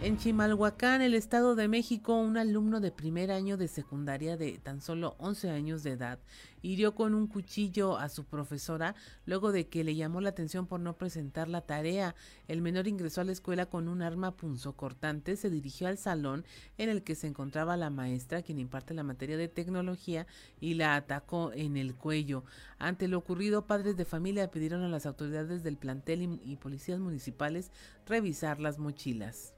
[0.03, 4.79] En Chimalhuacán, el Estado de México, un alumno de primer año de secundaria de tan
[4.79, 6.19] solo 11 años de edad
[6.61, 10.79] hirió con un cuchillo a su profesora luego de que le llamó la atención por
[10.79, 12.13] no presentar la tarea.
[12.47, 16.45] El menor ingresó a la escuela con un arma punzocortante, se dirigió al salón
[16.77, 20.27] en el que se encontraba la maestra, quien imparte la materia de tecnología,
[20.59, 22.43] y la atacó en el cuello.
[22.77, 26.99] Ante lo ocurrido, padres de familia pidieron a las autoridades del plantel y, y policías
[26.99, 27.71] municipales
[28.05, 29.56] revisar las mochilas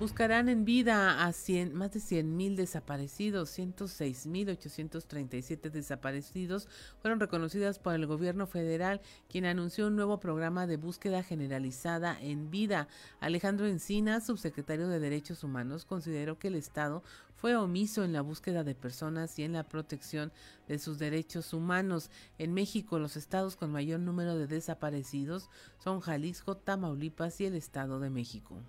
[0.00, 6.68] buscarán en vida a 100, más de 100 mil desaparecidos, 106 mil 837 desaparecidos
[7.02, 12.50] fueron reconocidas por el gobierno federal, quien anunció un nuevo programa de búsqueda generalizada en
[12.50, 12.88] vida.
[13.20, 17.02] Alejandro Encina, subsecretario de Derechos Humanos, consideró que el Estado
[17.34, 20.32] fue omiso en la búsqueda de personas y en la protección
[20.66, 22.10] de sus derechos humanos.
[22.38, 28.00] En México, los estados con mayor número de desaparecidos son Jalisco, Tamaulipas y el Estado
[28.00, 28.62] de México.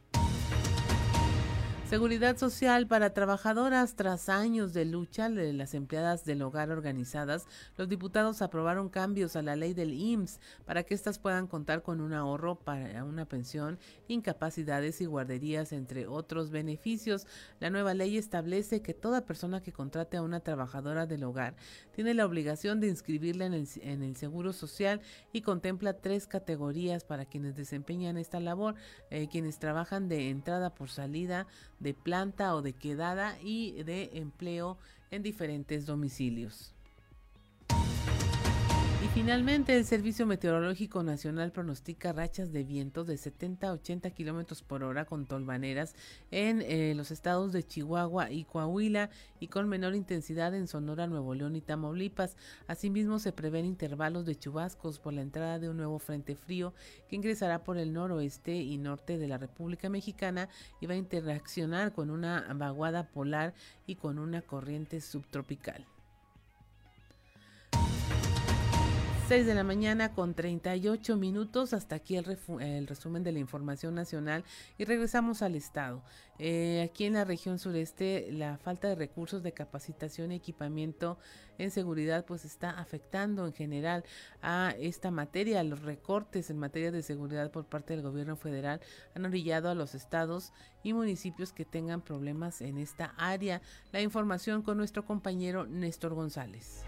[1.91, 7.89] Seguridad social para trabajadoras tras años de lucha de las empleadas del hogar organizadas, los
[7.89, 12.13] diputados aprobaron cambios a la ley del IMSS para que éstas puedan contar con un
[12.13, 13.77] ahorro para una pensión,
[14.07, 17.27] incapacidades y guarderías, entre otros beneficios.
[17.59, 21.57] La nueva ley establece que toda persona que contrate a una trabajadora del hogar
[21.93, 23.53] tiene la obligación de inscribirla en
[24.01, 25.01] el, Seguro Social
[25.33, 28.75] y contempla tres categorías para quienes desempeñan esta labor,
[29.09, 31.47] eh, quienes trabajan de entrada por salida,
[31.81, 34.77] de planta o de quedada y de empleo
[35.09, 36.73] en diferentes domicilios.
[39.13, 44.83] Finalmente, el Servicio Meteorológico Nacional pronostica rachas de vientos de 70 a 80 kilómetros por
[44.83, 45.95] hora con tolvaneras
[46.31, 49.09] en eh, los estados de Chihuahua y Coahuila
[49.41, 52.37] y con menor intensidad en Sonora, Nuevo León y Tamaulipas.
[52.67, 56.73] Asimismo, se prevén intervalos de chubascos por la entrada de un nuevo frente frío
[57.09, 60.47] que ingresará por el noroeste y norte de la República Mexicana
[60.79, 63.53] y va a interaccionar con una vaguada polar
[63.85, 65.85] y con una corriente subtropical.
[69.31, 71.71] 6 de la mañana con 38 minutos.
[71.71, 72.25] Hasta aquí el,
[72.85, 74.43] resumen de la información nacional
[74.77, 76.03] y regresamos al Estado.
[76.37, 81.17] Eh, aquí en la región sureste, la falta de recursos de capacitación y equipamiento
[81.59, 84.03] en seguridad pues está afectando en general
[84.41, 85.63] a esta materia.
[85.63, 88.81] Los recortes en materia de seguridad por parte del gobierno federal
[89.15, 90.51] han orillado a los estados
[90.83, 93.61] y municipios que tengan problemas en esta área.
[93.93, 96.83] La información con nuestro compañero Néstor González.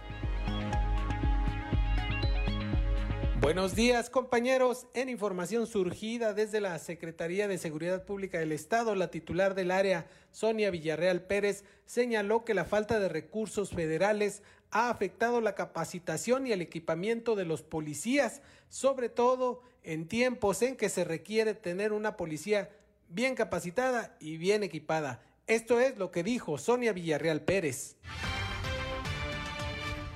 [3.44, 4.88] Buenos días compañeros.
[4.94, 10.08] En información surgida desde la Secretaría de Seguridad Pública del Estado, la titular del área,
[10.32, 16.54] Sonia Villarreal Pérez, señaló que la falta de recursos federales ha afectado la capacitación y
[16.54, 22.16] el equipamiento de los policías, sobre todo en tiempos en que se requiere tener una
[22.16, 22.70] policía
[23.10, 25.22] bien capacitada y bien equipada.
[25.48, 27.98] Esto es lo que dijo Sonia Villarreal Pérez.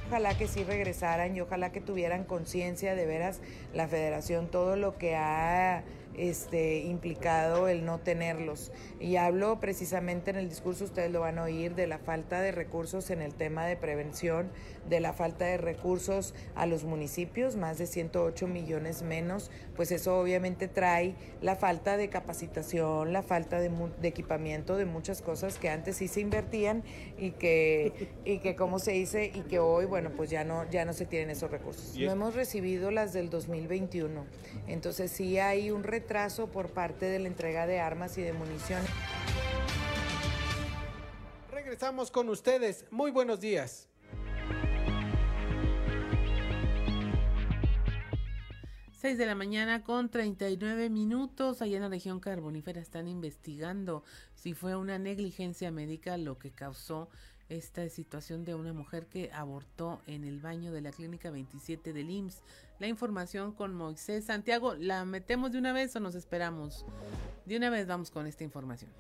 [0.08, 3.42] Ojalá que sí regresaran y ojalá que tuvieran conciencia de veras
[3.74, 5.84] la federación, todo lo que ha
[6.16, 8.72] este, implicado el no tenerlos.
[9.02, 12.54] Y hablo precisamente en el discurso, ustedes lo van a oír, de la falta de
[12.54, 14.50] recursos en el tema de prevención,
[14.90, 20.20] de la falta de recursos a los municipios, más de 108 millones menos, pues eso
[20.20, 23.72] obviamente trae la falta de capacitación, la falta de,
[24.02, 26.84] de equipamiento de muchas cosas que antes sí se invertían
[27.18, 30.86] y que, y que como se dice, y que hoy, bueno, pues ya no, ya
[30.86, 31.98] no se tienen esos recursos.
[31.98, 34.26] No hemos recibido las del 2021,
[34.68, 38.90] entonces sí hay un retraso por parte de la entrega de armas y de municiones.
[41.52, 42.86] Regresamos con ustedes.
[42.92, 43.90] Muy buenos días.
[49.08, 51.62] 6 de la mañana con 39 minutos.
[51.62, 54.04] Allá en la región carbonífera están investigando
[54.36, 57.08] si fue una negligencia médica lo que causó
[57.48, 62.10] esta situación de una mujer que abortó en el baño de la clínica 27 del
[62.10, 62.44] IMSS.
[62.80, 66.86] La información con Moisés Santiago, ¿la metemos de una vez o nos esperamos?
[67.46, 68.92] De una vez vamos con esta información.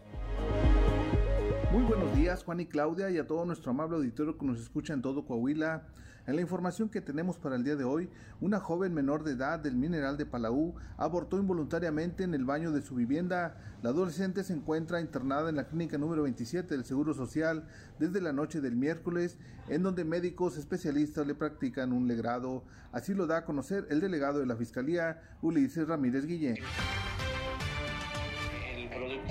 [1.69, 4.93] Muy buenos días Juan y Claudia y a todo nuestro amable auditorio que nos escucha
[4.93, 5.85] en todo Coahuila.
[6.27, 8.09] En la información que tenemos para el día de hoy,
[8.41, 12.81] una joven menor de edad del mineral de Palau abortó involuntariamente en el baño de
[12.81, 13.55] su vivienda.
[13.81, 17.63] La adolescente se encuentra internada en la clínica número 27 del Seguro Social
[17.97, 19.37] desde la noche del miércoles,
[19.69, 22.65] en donde médicos especialistas le practican un legrado.
[22.91, 26.57] Así lo da a conocer el delegado de la Fiscalía, Ulises Ramírez Guillén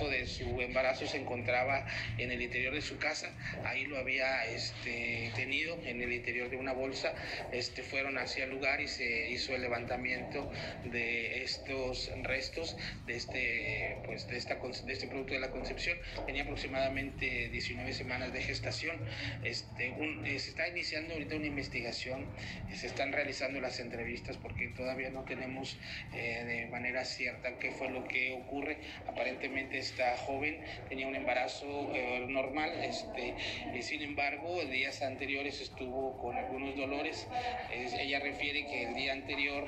[0.04, 1.86] de su embarazo se encontraba
[2.18, 3.30] en el interior de su casa,
[3.64, 7.14] ahí lo había este, tenido en el interior de una bolsa,
[7.52, 10.50] este, fueron hacia el lugar y se hizo el levantamiento
[10.84, 16.42] de estos restos de este, pues, de esta, de este producto de la concepción, tenía
[16.42, 18.96] aproximadamente 19 semanas de gestación,
[19.44, 22.26] este, eh, se está iniciando ahorita una investigación,
[22.74, 25.78] se están realizando las entrevistas porque todavía no tenemos
[26.14, 31.92] eh, de manera cierta qué fue lo que ocurre, aparentemente esta joven tenía un embarazo
[31.94, 33.34] eh, normal, este,
[33.72, 37.26] eh, sin embargo, días anteriores estuvo con algunos dolores.
[37.72, 39.66] ella refiere que el día anterior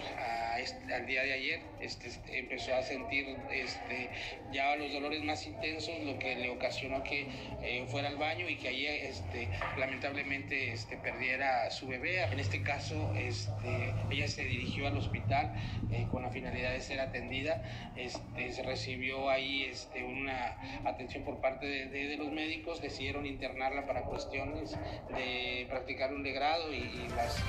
[0.92, 4.10] al día de ayer este, empezó a sentir este,
[4.52, 7.26] ya los dolores más intensos, lo que le ocasionó que
[7.62, 12.22] eh, fuera al baño y que allí este, lamentablemente este, perdiera a su bebé.
[12.24, 15.54] En este caso, este, ella se dirigió al hospital
[16.10, 17.62] con la finalidad de ser atendida.
[17.96, 24.02] Este, se recibió ahí este, una atención por parte de, los médicos, decidieron internarla para
[24.02, 24.76] cuestiones
[25.08, 27.42] de practicar un degrado y, y las...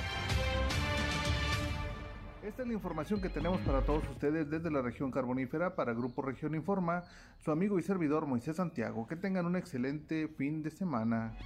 [2.42, 6.22] Esta es la información que tenemos para todos ustedes desde la región carbonífera para Grupo
[6.22, 7.04] Región Informa,
[7.38, 9.06] su amigo y servidor Moisés Santiago.
[9.06, 11.36] Que tengan un excelente fin de semana.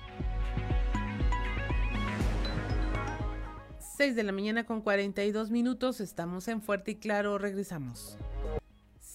[3.97, 8.19] 6 de la mañana con 42 minutos, estamos en Fuerte y Claro, regresamos.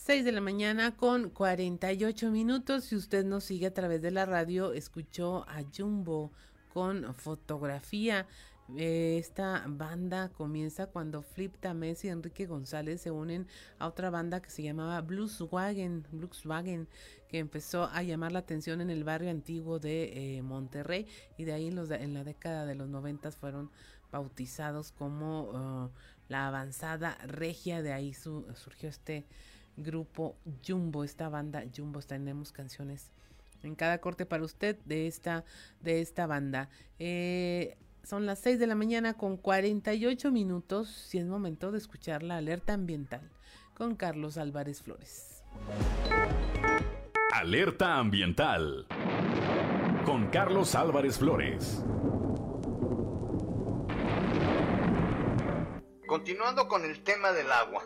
[0.10, 2.86] 6 de la mañana con 48 minutos.
[2.86, 6.32] Si usted nos sigue a través de la radio, escuchó a Jumbo
[6.74, 8.26] con fotografía.
[8.76, 13.46] Eh, esta banda comienza cuando Flip Tamés y Enrique González se unen
[13.78, 16.88] a otra banda que se llamaba Blueswagen, Blueswagen,
[17.28, 21.06] que empezó a llamar la atención en el barrio antiguo de eh, Monterrey
[21.38, 23.70] y de ahí en, los, en, la década de los noventas fueron
[24.12, 25.92] bautizados como uh,
[26.30, 29.28] la avanzada regia, de ahí su, surgió este
[29.80, 33.12] grupo Jumbo, esta banda Jumbo, tenemos canciones
[33.64, 35.44] en cada corte para usted de esta,
[35.82, 36.70] de esta banda.
[36.98, 42.24] Eh, son las 6 de la mañana con 48 minutos y es momento de escuchar
[42.24, 43.30] la alerta ambiental
[43.74, 45.44] con Carlos Álvarez Flores.
[47.34, 48.88] Alerta ambiental
[50.06, 51.84] con Carlos Álvarez Flores.
[56.10, 57.84] continuando con el tema del agua,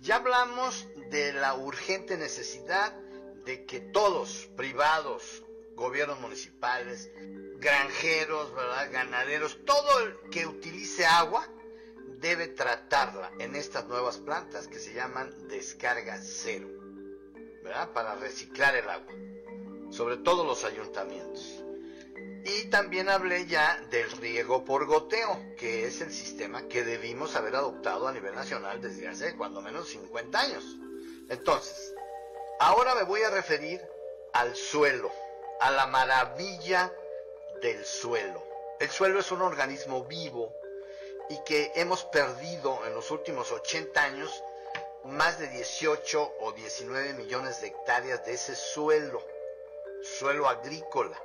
[0.00, 2.92] ya hablamos de la urgente necesidad
[3.44, 5.42] de que todos, privados,
[5.74, 7.10] gobiernos municipales,
[7.58, 8.52] granjeros,
[8.90, 11.46] ganaderos, todo el que utilice agua
[12.18, 16.68] debe tratarla en estas nuevas plantas que se llaman descarga cero,
[17.62, 17.92] ¿verdad?
[17.92, 19.12] Para reciclar el agua,
[19.90, 21.59] sobre todo los ayuntamientos.
[22.44, 27.56] Y también hablé ya del riego por goteo, que es el sistema que debimos haber
[27.56, 30.64] adoptado a nivel nacional desde hace cuando menos 50 años.
[31.28, 31.94] Entonces,
[32.58, 33.80] ahora me voy a referir
[34.32, 35.12] al suelo,
[35.60, 36.92] a la maravilla
[37.60, 38.42] del suelo.
[38.78, 40.54] El suelo es un organismo vivo
[41.28, 44.42] y que hemos perdido en los últimos 80 años
[45.04, 49.22] más de 18 o 19 millones de hectáreas de ese suelo,
[50.02, 51.20] suelo agrícola,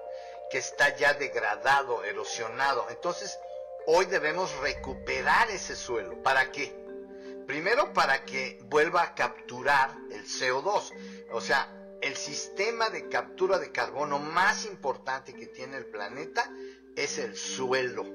[0.49, 2.85] que está ya degradado, erosionado.
[2.89, 3.39] Entonces,
[3.87, 6.21] hoy debemos recuperar ese suelo.
[6.23, 6.73] ¿Para qué?
[7.47, 10.93] Primero, para que vuelva a capturar el CO2.
[11.31, 11.71] O sea,
[12.01, 16.49] el sistema de captura de carbono más importante que tiene el planeta
[16.95, 18.05] es el suelo.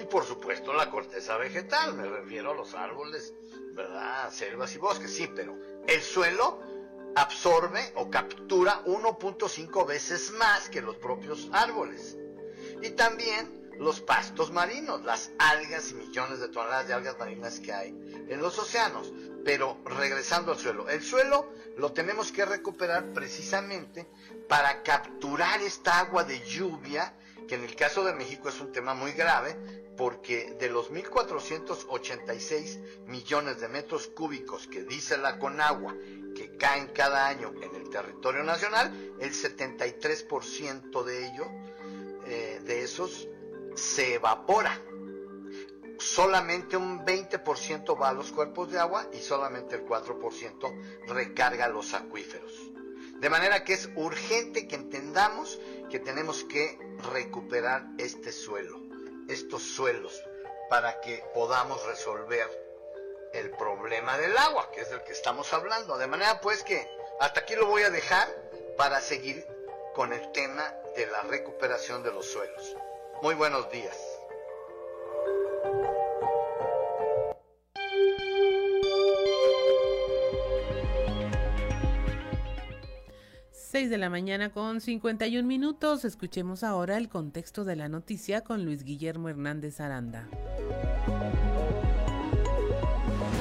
[0.00, 3.34] Y por supuesto la corteza vegetal, me refiero a los árboles,
[3.72, 4.30] ¿verdad?
[4.30, 5.56] Selvas y bosques, sí, pero
[5.86, 6.60] el suelo
[7.14, 12.16] absorbe o captura 1.5 veces más que los propios árboles.
[12.82, 17.72] Y también los pastos marinos, las algas y millones de toneladas de algas marinas que
[17.72, 17.88] hay
[18.28, 19.12] en los océanos.
[19.44, 24.06] Pero regresando al suelo, el suelo lo tenemos que recuperar precisamente
[24.48, 27.14] para capturar esta agua de lluvia,
[27.48, 33.06] que en el caso de México es un tema muy grave, porque de los 1.486
[33.06, 35.94] millones de metros cúbicos que dice la Conagua
[36.34, 41.46] que caen cada año en el territorio nacional, el 73% de ellos,
[42.26, 43.28] eh, de esos,
[43.74, 44.80] se evapora.
[45.98, 51.94] Solamente un 20% va a los cuerpos de agua y solamente el 4% recarga los
[51.94, 52.52] acuíferos.
[53.20, 56.76] De manera que es urgente que entendamos que tenemos que
[57.12, 58.81] recuperar este suelo,
[59.32, 60.24] estos suelos,
[60.68, 62.48] para que podamos resolver
[63.32, 65.96] el problema del agua, que es del que estamos hablando.
[65.98, 66.88] De manera pues que
[67.20, 68.28] hasta aquí lo voy a dejar
[68.76, 69.46] para seguir
[69.94, 72.76] con el tema de la recuperación de los suelos.
[73.22, 73.96] Muy buenos días.
[83.72, 86.04] Seis de la mañana con 51 minutos.
[86.04, 90.28] Escuchemos ahora el contexto de la noticia con Luis Guillermo Hernández Aranda.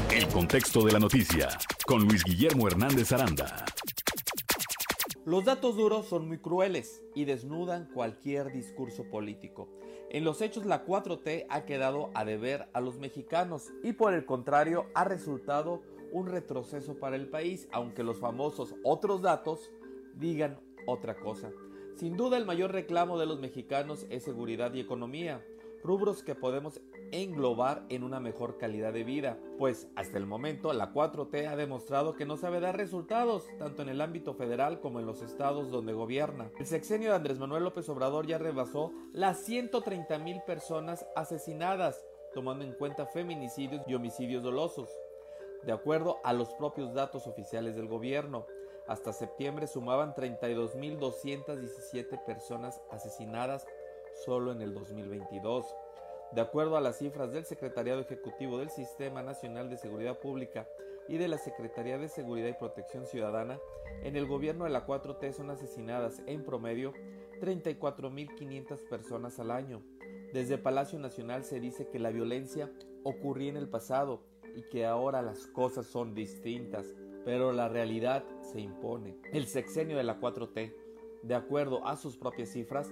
[0.09, 1.49] El contexto de la noticia
[1.85, 3.65] con Luis Guillermo Hernández Aranda.
[5.25, 9.67] Los datos duros son muy crueles y desnudan cualquier discurso político.
[10.11, 14.25] En los hechos la 4T ha quedado a deber a los mexicanos y por el
[14.25, 15.81] contrario ha resultado
[16.13, 19.69] un retroceso para el país, aunque los famosos otros datos
[20.15, 21.51] digan otra cosa.
[21.95, 25.45] Sin duda el mayor reclamo de los mexicanos es seguridad y economía,
[25.83, 26.79] rubros que podemos
[27.11, 32.15] englobar en una mejor calidad de vida, pues hasta el momento la 4T ha demostrado
[32.15, 35.93] que no sabe dar resultados, tanto en el ámbito federal como en los estados donde
[35.93, 36.51] gobierna.
[36.57, 42.03] El sexenio de Andrés Manuel López Obrador ya rebasó las 130 mil personas asesinadas,
[42.33, 44.89] tomando en cuenta feminicidios y homicidios dolosos.
[45.63, 48.45] De acuerdo a los propios datos oficiales del gobierno,
[48.87, 53.65] hasta septiembre sumaban 32.217 personas asesinadas
[54.25, 55.65] solo en el 2022.
[56.33, 60.67] De acuerdo a las cifras del Secretariado Ejecutivo del Sistema Nacional de Seguridad Pública
[61.07, 63.59] y de la Secretaría de Seguridad y Protección Ciudadana,
[64.03, 66.93] en el gobierno de la 4T son asesinadas en promedio
[67.41, 69.81] 34.500 personas al año.
[70.31, 72.71] Desde Palacio Nacional se dice que la violencia
[73.03, 74.21] ocurría en el pasado
[74.55, 76.85] y que ahora las cosas son distintas,
[77.25, 79.17] pero la realidad se impone.
[79.31, 80.73] El sexenio de la 4T,
[81.23, 82.91] de acuerdo a sus propias cifras,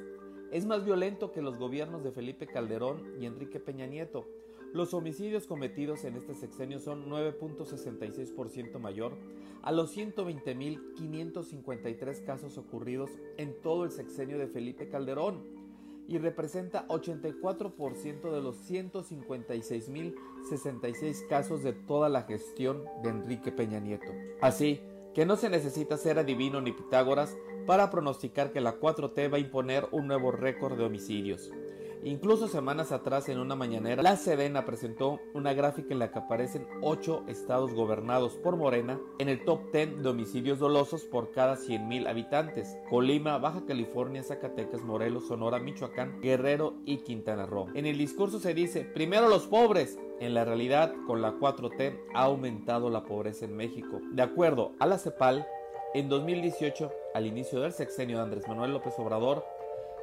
[0.52, 4.28] es más violento que los gobiernos de Felipe Calderón y Enrique Peña Nieto.
[4.74, 9.18] Los homicidios cometidos en este sexenio son 9.66% mayor
[9.64, 15.59] a los 120.553 casos ocurridos en todo el sexenio de Felipe Calderón
[16.10, 24.12] y representa 84% de los 156.066 casos de toda la gestión de Enrique Peña Nieto.
[24.42, 24.82] Así
[25.14, 27.38] que no se necesita ser adivino ni Pitágoras
[27.68, 31.52] para pronosticar que la 4T va a imponer un nuevo récord de homicidios.
[32.04, 36.66] Incluso semanas atrás en una mañanera, la Sedena presentó una gráfica en la que aparecen
[36.82, 42.08] 8 estados gobernados por Morena en el top 10 de homicidios dolosos por cada 100.000
[42.08, 42.78] habitantes.
[42.90, 47.68] Colima, Baja California, Zacatecas, Morelos, Sonora, Michoacán, Guerrero y Quintana Roo.
[47.74, 50.00] En el discurso se dice, primero los pobres.
[50.22, 54.02] En la realidad, con la 4T ha aumentado la pobreza en México.
[54.12, 55.46] De acuerdo a la CEPAL,
[55.94, 59.44] en 2018, al inicio del sexenio de Andrés Manuel López Obrador,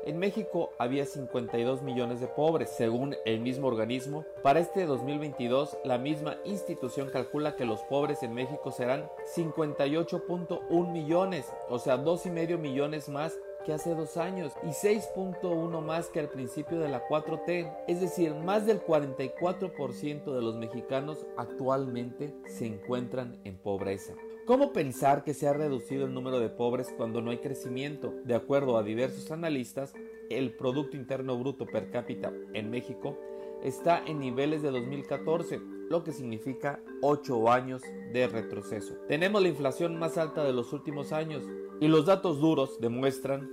[0.07, 4.25] en México había 52 millones de pobres, según el mismo organismo.
[4.43, 11.53] Para este 2022, la misma institución calcula que los pobres en México serán 58.1 millones,
[11.69, 16.79] o sea, 2,5 millones más que hace dos años y 6.1 más que al principio
[16.79, 17.85] de la 4T.
[17.89, 24.15] Es decir, más del 44% de los mexicanos actualmente se encuentran en pobreza.
[24.47, 28.15] ¿Cómo pensar que se ha reducido el número de pobres cuando no hay crecimiento?
[28.25, 29.93] De acuerdo a diversos analistas,
[30.31, 33.19] el Producto Interno Bruto per cápita en México
[33.65, 37.83] está en niveles de 2014, lo que significa 8 años
[38.13, 38.95] de retroceso.
[39.09, 41.43] Tenemos la inflación más alta de los últimos años
[41.81, 43.51] y los datos duros demuestran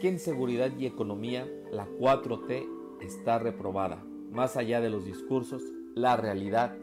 [0.00, 2.66] que en seguridad y economía la 4T
[3.02, 4.02] está reprobada.
[4.30, 5.62] Más allá de los discursos,
[5.94, 6.78] la realidad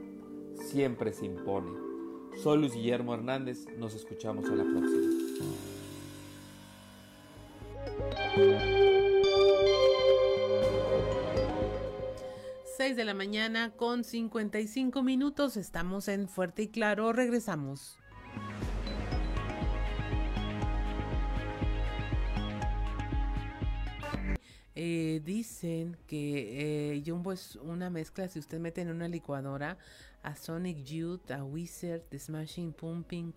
[0.53, 1.86] siempre se impone.
[2.41, 5.07] Soy Luis Guillermo Hernández, nos escuchamos a la próxima.
[12.77, 17.97] Seis de la mañana con 55 minutos, estamos en Fuerte y Claro, regresamos.
[24.79, 29.79] Eh, dicen que eh, Jumbo es una mezcla, si usted mete en una licuadora
[30.21, 33.33] a Sonic Youth, a Wizard, The Smashing Pumping,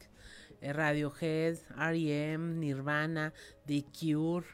[0.61, 3.33] eh, Radiohead, R.E.M., Nirvana,
[3.65, 4.47] The Cure,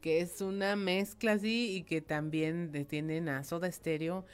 [0.00, 4.26] que es una mezcla así y que también tienen a Soda Stereo,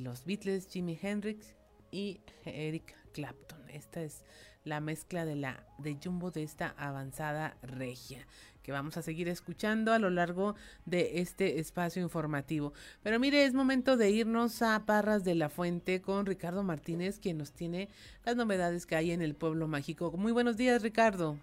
[0.00, 1.56] los Beatles, Jimi Hendrix
[1.90, 3.70] y Eric Clapton.
[3.70, 4.22] Esta es
[4.64, 8.26] la mezcla de la de Jumbo de esta avanzada regia
[8.62, 10.54] que vamos a seguir escuchando a lo largo
[10.86, 12.72] de este espacio informativo.
[13.02, 17.38] Pero mire, es momento de irnos a Parras de la Fuente con Ricardo Martínez, quien
[17.38, 17.88] nos tiene
[18.24, 20.12] las novedades que hay en el pueblo mágico.
[20.12, 21.36] Muy buenos días, Ricardo.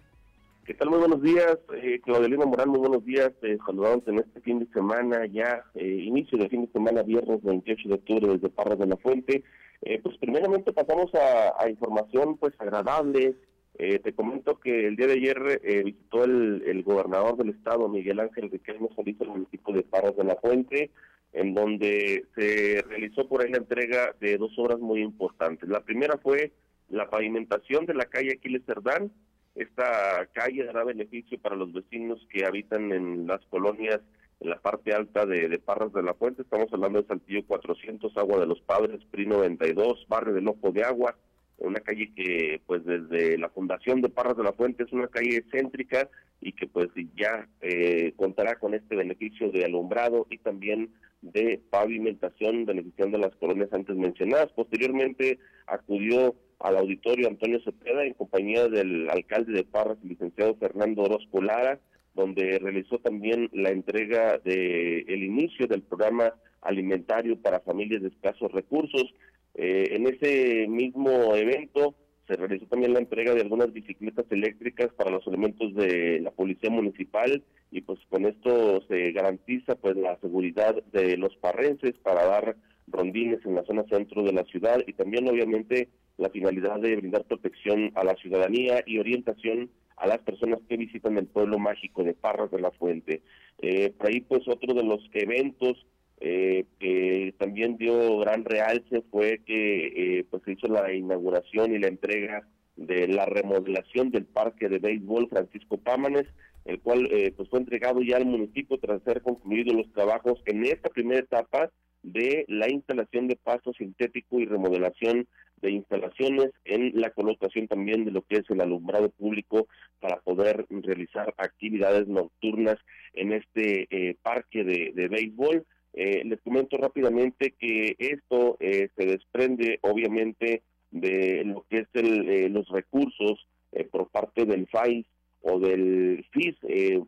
[0.64, 0.90] ¿Qué tal?
[0.90, 3.32] Muy buenos días, eh, Claudelina Morán, muy buenos días.
[3.42, 7.42] Eh, saludamos en este fin de semana, ya eh, inicio de fin de semana, viernes
[7.42, 9.42] 28 de octubre desde Parras de la Fuente.
[9.82, 13.34] Eh, pues primeramente pasamos a, a información pues agradable,
[13.82, 18.20] eh, te comento que el día de ayer eh, visitó el, gobernador del estado, Miguel
[18.20, 20.90] Ángel Riquelme Solís, el municipio de Parras de la Fuente,
[21.32, 25.66] en donde se realizó por ahí la entrega de dos obras muy importantes.
[25.66, 26.52] La primera fue
[26.90, 29.10] la pavimentación de la calle Aquiles Cerdán.
[29.54, 34.00] Esta calle dará beneficio para los vecinos que habitan en las colonias
[34.40, 36.42] en la parte alta de, Parras de la Fuente.
[36.42, 40.84] Estamos hablando de Saltillo 400, Agua de los Padres, PRI 92, Barrio del Ojo de
[40.84, 41.16] Agua,
[41.60, 45.44] una calle que pues desde la fundación de Parras de la Fuente es una calle
[45.50, 46.08] céntrica
[46.40, 50.90] y que pues ya eh, contará con este beneficio de alumbrado y también
[51.22, 54.50] de pavimentación beneficiando a las colonias antes mencionadas.
[54.52, 61.02] Posteriormente acudió al auditorio Antonio Cepeda en compañía del alcalde de Parras, el licenciado Fernando
[61.02, 61.78] Orozco Lara,
[62.14, 68.52] donde realizó también la entrega de el inicio del programa alimentario para familias de escasos
[68.52, 69.14] recursos.
[69.54, 71.94] Eh, en ese mismo evento
[72.26, 76.70] se realizó también la entrega de algunas bicicletas eléctricas para los elementos de la policía
[76.70, 77.42] municipal
[77.72, 83.44] y pues con esto se garantiza pues la seguridad de los parrenses para dar rondines
[83.44, 85.88] en la zona centro de la ciudad y también obviamente
[86.18, 91.18] la finalidad de brindar protección a la ciudadanía y orientación a las personas que visitan
[91.18, 93.22] el pueblo mágico de Parras de la Fuente.
[93.58, 95.84] Eh, por ahí pues otro de los eventos
[96.20, 101.78] eh, que también dio gran realce fue que eh, pues se hizo la inauguración y
[101.78, 102.46] la entrega
[102.76, 106.26] de la remodelación del parque de béisbol Francisco Pámanes,
[106.66, 110.64] el cual eh, pues fue entregado ya al municipio tras ser concluidos los trabajos en
[110.64, 111.70] esta primera etapa
[112.02, 115.26] de la instalación de pasto sintético y remodelación
[115.62, 119.68] de instalaciones en la colocación también de lo que es el alumbrado público
[120.00, 122.76] para poder realizar actividades nocturnas
[123.14, 125.66] en este eh, parque de béisbol.
[125.92, 132.28] Eh, les comento rápidamente que esto eh, se desprende obviamente de lo que es el,
[132.28, 135.06] eh, los recursos eh, por parte del FAIS
[135.42, 136.54] o del FIS,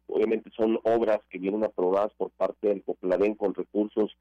[0.06, 4.16] obviamente son obras que vienen aprobadas por parte del Popladén con recursos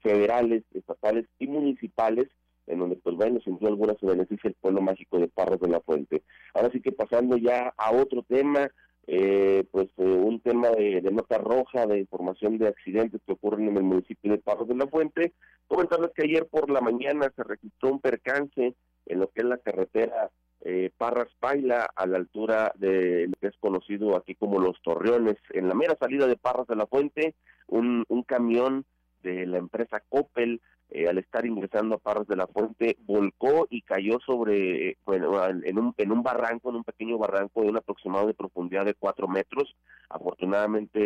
[0.00, 2.28] federales, estatales y municipales,
[2.68, 5.66] en donde pues bueno, sin duda alguna se beneficia el pueblo mágico de Parras de
[5.66, 6.22] la Fuente.
[6.54, 8.70] Ahora sí que pasando ya a otro tema,
[9.06, 13.76] eh, pues eh, un tema de, nota roja, de información de accidentes que ocurren en
[13.76, 15.32] el municipio de Parros de la Fuente.
[15.66, 18.74] Comentarles que ayer por la mañana se registró un percance
[19.06, 20.30] en lo que es la carretera
[20.64, 25.36] eh, Parras Paila, a la altura de lo que es conocido aquí como Los Torreones.
[25.50, 27.34] En la mera salida de Parras de la Fuente,
[27.66, 28.84] un, un camión
[29.22, 30.60] de la empresa Coppel,
[30.90, 35.78] eh, al estar ingresando a Parras de la Fuente, volcó y cayó sobre, bueno, en
[35.78, 39.26] un, en un barranco, en un pequeño barranco de un aproximado de profundidad de cuatro
[39.26, 39.74] metros.
[40.10, 41.00] Afortunadamente,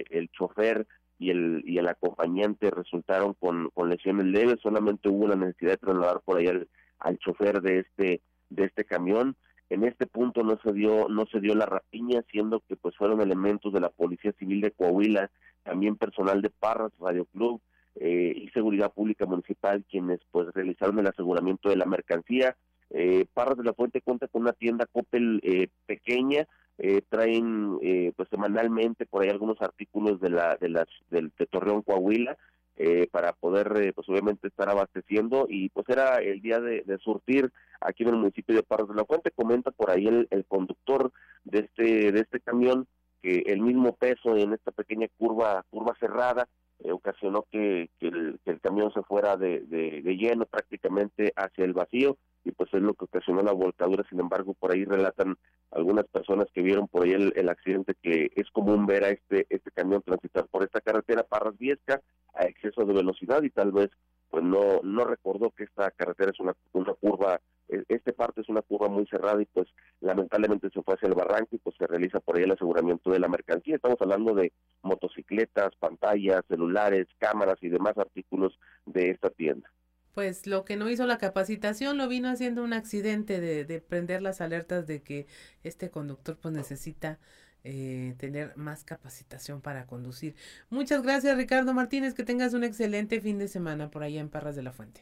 [0.00, 0.86] eh, el chofer
[1.18, 5.76] y el, y el acompañante resultaron con, con lesiones leves, solamente hubo la necesidad de
[5.78, 9.36] trasladar por ahí al, al chofer de este de este camión.
[9.70, 13.20] En este punto no se dio no se dio la rapiña, siendo que pues fueron
[13.20, 15.30] elementos de la Policía Civil de Coahuila,
[15.64, 17.60] también personal de Parras, Radio Club
[17.96, 22.56] eh, y Seguridad Pública Municipal quienes pues realizaron el aseguramiento de la mercancía.
[22.90, 26.46] Eh, Parras de la Fuente cuenta con una tienda Coppel eh, pequeña,
[26.78, 31.46] eh, traen eh, pues semanalmente por ahí algunos artículos de la de las del de
[31.46, 32.36] Torreón Coahuila
[32.76, 37.52] eh, para poder eh, pues obviamente estar abasteciendo y pues era el día de, surtir
[37.80, 41.12] aquí en el municipio de Parras de la Fuente comenta por ahí el, el conductor
[41.44, 42.88] de este de este camión
[43.24, 46.46] que el mismo peso en esta pequeña curva curva cerrada
[46.80, 51.72] eh, ocasionó que, que, el, camión se fuera de, de, de, lleno prácticamente hacia el
[51.72, 54.04] vacío y pues es lo que ocasionó la volcadura.
[54.10, 55.36] Sin embargo, por ahí relatan
[55.70, 59.46] algunas personas que vieron por ahí el, el accidente que es común ver a este
[59.48, 62.02] este camión transitar por esta carretera Parras Viesca
[62.34, 63.90] a exceso de velocidad y tal vez
[64.34, 68.62] pues no no recordó que esta carretera es una, una curva este parte es una
[68.62, 69.68] curva muy cerrada y pues
[70.00, 73.20] lamentablemente se fue hacia el barranco y pues se realiza por ahí el aseguramiento de
[73.20, 73.76] la mercancía.
[73.76, 79.72] Estamos hablando de motocicletas, pantallas, celulares, cámaras y demás artículos de esta tienda.
[80.12, 84.20] Pues lo que no hizo la capacitación lo vino haciendo un accidente de, de prender
[84.20, 85.26] las alertas de que
[85.62, 87.20] este conductor pues necesita
[87.64, 90.34] eh, tener más capacitación para conducir.
[90.70, 94.54] Muchas gracias Ricardo Martínez, que tengas un excelente fin de semana por allá en Parras
[94.54, 95.00] de la Fuente.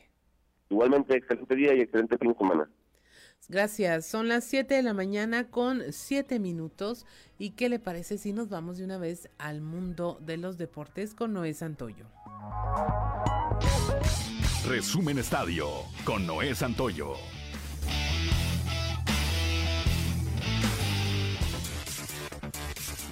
[0.71, 2.71] Igualmente, excelente día y excelente fin de semana.
[3.49, 4.07] Gracias.
[4.07, 7.07] Son las 7 de la mañana con 7 minutos.
[7.39, 11.15] ¿Y qué le parece si nos vamos de una vez al mundo de los deportes
[11.15, 12.07] con Noé Santoyo?
[14.67, 15.69] Resumen Estadio
[16.05, 17.15] con Noé Santoyo.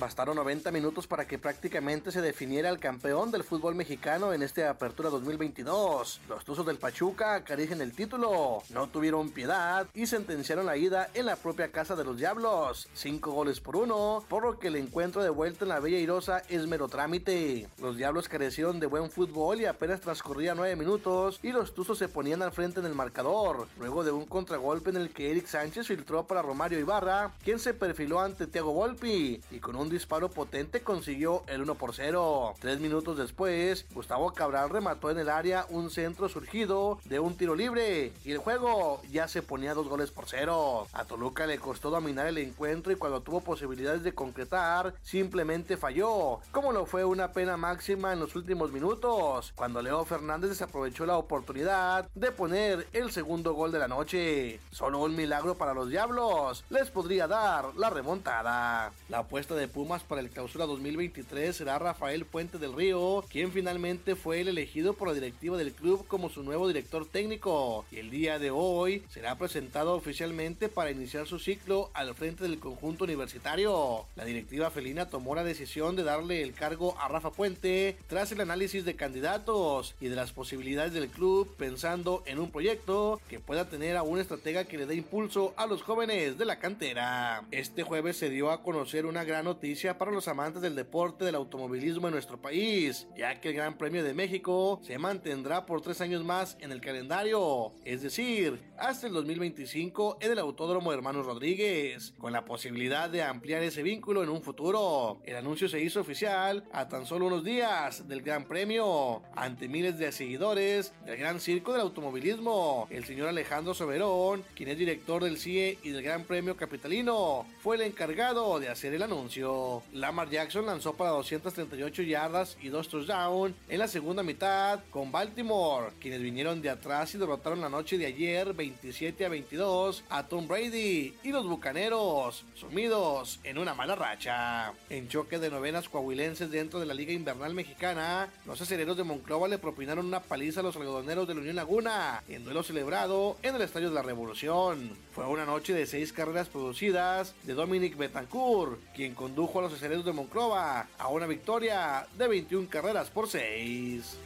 [0.01, 4.71] Bastaron 90 minutos para que prácticamente se definiera el campeón del fútbol mexicano en esta
[4.71, 6.23] apertura 2022.
[6.27, 11.27] Los Tuzos del Pachuca acarician el título, no tuvieron piedad y sentenciaron la ida en
[11.27, 12.89] la propia casa de los Diablos.
[12.95, 16.43] Cinco goles por uno, por lo que el encuentro de vuelta en la Bella Irosa
[16.49, 17.69] es mero trámite.
[17.79, 22.09] Los Diablos carecieron de buen fútbol y apenas transcurría 9 minutos y los Tuzos se
[22.09, 25.89] ponían al frente en el marcador, luego de un contragolpe en el que Eric Sánchez
[25.89, 30.81] filtró para Romario Ibarra, quien se perfiló ante Thiago Volpi y con un disparo potente
[30.81, 32.55] consiguió el 1 por 0.
[32.61, 37.55] Tres minutos después, Gustavo Cabral remató en el área un centro surgido de un tiro
[37.55, 40.87] libre y el juego ya se ponía dos goles por cero.
[40.93, 46.41] A Toluca le costó dominar el encuentro y cuando tuvo posibilidades de concretar, simplemente falló,
[46.51, 51.17] como lo fue una pena máxima en los últimos minutos, cuando Leo Fernández desaprovechó la
[51.17, 54.61] oportunidad de poner el segundo gol de la noche.
[54.71, 58.93] Solo un milagro para los Diablos les podría dar la remontada.
[59.09, 64.43] La apuesta de Para el clausura 2023 será Rafael Puente del Río, quien finalmente fue
[64.43, 67.87] el elegido por la directiva del club como su nuevo director técnico.
[67.91, 72.59] Y el día de hoy será presentado oficialmente para iniciar su ciclo al frente del
[72.59, 74.05] conjunto universitario.
[74.17, 78.43] La directiva felina tomó la decisión de darle el cargo a Rafa Puente tras el
[78.43, 83.71] análisis de candidatos y de las posibilidades del club pensando en un proyecto que pueda
[83.71, 87.45] tener a un estratega que le dé impulso a los jóvenes de la cantera.
[87.51, 91.37] Este jueves se dio a conocer una gran noticia para los amantes del deporte del
[91.37, 96.01] automovilismo en nuestro país, ya que el Gran Premio de México se mantendrá por tres
[96.01, 102.15] años más en el calendario, es decir, hasta el 2025 en el Autódromo Hermanos Rodríguez,
[102.19, 105.21] con la posibilidad de ampliar ese vínculo en un futuro.
[105.25, 109.99] El anuncio se hizo oficial a tan solo unos días del Gran Premio, ante miles
[109.99, 112.89] de seguidores del Gran Circo del Automovilismo.
[112.91, 117.77] El señor Alejandro Soberón, quien es director del CIE y del Gran Premio Capitalino, fue
[117.77, 119.60] el encargado de hacer el anuncio.
[119.93, 125.93] Lamar Jackson lanzó para 238 yardas y dos touchdowns en la segunda mitad con Baltimore,
[126.01, 130.47] quienes vinieron de atrás y derrotaron la noche de ayer 27 a 22 a Tom
[130.47, 134.73] Brady y los Bucaneros, sumidos en una mala racha.
[134.89, 139.49] En choque de novenas coahuilenses dentro de la Liga Invernal Mexicana, los aceleros de Monclova
[139.49, 143.55] le propinaron una paliza a los algodoneros de la Unión Laguna en duelo celebrado en
[143.55, 144.97] el Estadio de la Revolución.
[145.13, 150.05] Fue una noche de seis carreras producidas de Dominic Betancourt, quien condujo a los aceleros
[150.05, 154.19] de Monclova a una victoria de 21 carreras por 6.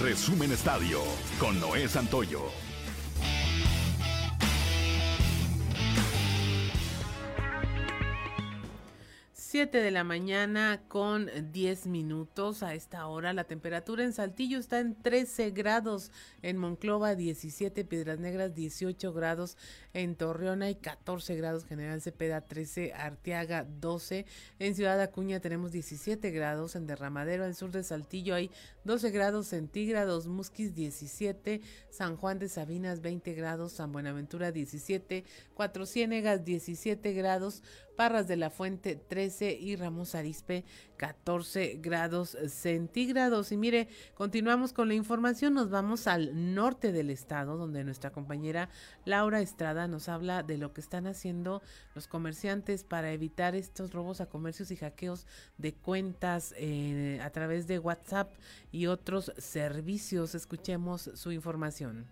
[0.00, 1.00] Resumen Estadio
[1.38, 2.67] con Noé Santoyo.
[9.50, 12.62] 7 de la mañana con 10 minutos.
[12.62, 18.18] A esta hora la temperatura en Saltillo está en 13 grados, en Monclova 17, Piedras
[18.18, 19.56] Negras 18 grados,
[19.94, 24.26] en Torreón hay 14 grados, General Cepeda 13, Arteaga 12,
[24.58, 28.50] en Ciudad Acuña tenemos 17 grados, en Derramadero al sur de Saltillo hay
[28.84, 35.24] 12 grados centígrados, Musquis 17, San Juan de Sabinas 20 grados, San Buenaventura 17,
[35.54, 37.62] Cuatro Ciénegas 17 grados,
[37.98, 40.64] Parras de la Fuente 13 y Ramos Arispe
[40.98, 43.50] 14 grados centígrados.
[43.50, 48.68] Y mire, continuamos con la información, nos vamos al norte del estado, donde nuestra compañera
[49.04, 51.60] Laura Estrada nos habla de lo que están haciendo
[51.96, 55.26] los comerciantes para evitar estos robos a comercios y hackeos
[55.56, 58.32] de cuentas eh, a través de WhatsApp
[58.70, 60.36] y otros servicios.
[60.36, 62.06] Escuchemos su información.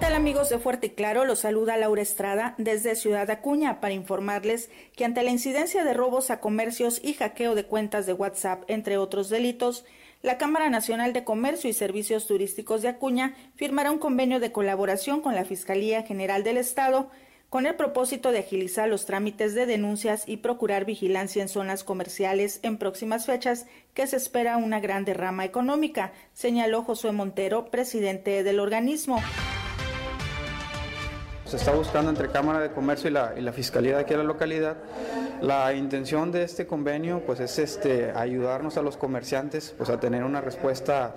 [0.00, 1.24] Tal amigos de Fuerte y Claro?
[1.24, 6.30] Los saluda Laura Estrada desde Ciudad Acuña para informarles que ante la incidencia de robos
[6.30, 9.84] a comercios y hackeo de cuentas de WhatsApp, entre otros delitos,
[10.22, 15.20] la Cámara Nacional de Comercio y Servicios Turísticos de Acuña firmará un convenio de colaboración
[15.20, 17.08] con la Fiscalía General del Estado
[17.48, 22.60] con el propósito de agilizar los trámites de denuncias y procurar vigilancia en zonas comerciales
[22.62, 28.58] en próximas fechas que se espera una gran derrama económica, señaló Josué Montero, presidente del
[28.60, 29.22] organismo.
[31.46, 34.16] Se está buscando entre Cámara de Comercio y la, y la Fiscalía de aquí a
[34.16, 34.76] la localidad.
[35.40, 40.24] La intención de este convenio pues, es este, ayudarnos a los comerciantes pues, a tener
[40.24, 41.14] una respuesta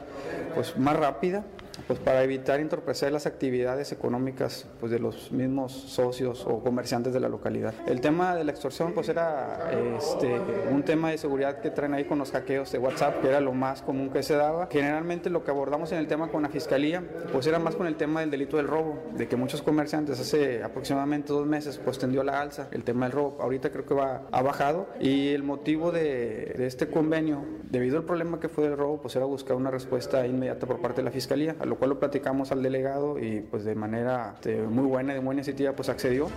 [0.54, 1.44] pues, más rápida
[1.88, 7.20] pues para evitar entorpecer las actividades económicas pues de los mismos socios o comerciantes de
[7.20, 7.74] la localidad.
[7.88, 10.40] El tema de la extorsión pues era este,
[10.72, 13.54] un tema de seguridad que traen ahí con los hackeos de WhatsApp, que era lo
[13.54, 14.68] más común que se daba.
[14.72, 17.96] Generalmente lo que abordamos en el tema con la fiscalía pues era más con el
[17.96, 22.24] tema del delito del robo, de que muchos comerciantes hace aproximadamente dos meses pues tendió
[22.24, 23.38] la alza el tema del robo.
[23.42, 28.04] Ahorita creo que va, ha bajado y el motivo de, de este convenio, debido al
[28.04, 31.12] problema que fue del robo, pues era buscar una respuesta inmediata por parte de la
[31.12, 35.14] fiscalía, a lo cual lo platicamos al delegado y pues de manera este, muy buena
[35.14, 36.28] y de buena iniciativa pues accedió.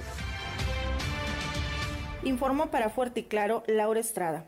[2.22, 4.46] Informó para Fuerte y Claro Laura Estrada.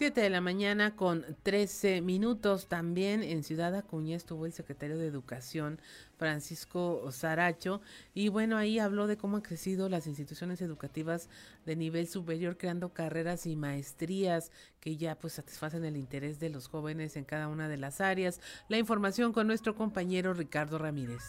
[0.00, 2.68] 7 de la mañana con 13 minutos.
[2.68, 5.78] También en Ciudad Acuña estuvo el secretario de Educación,
[6.20, 7.80] Francisco Saracho,
[8.12, 11.30] y bueno, ahí habló de cómo han crecido las instituciones educativas
[11.64, 16.68] de nivel superior, creando carreras y maestrías que ya pues satisfacen el interés de los
[16.68, 18.38] jóvenes en cada una de las áreas.
[18.68, 21.22] La información con nuestro compañero Ricardo Ramírez.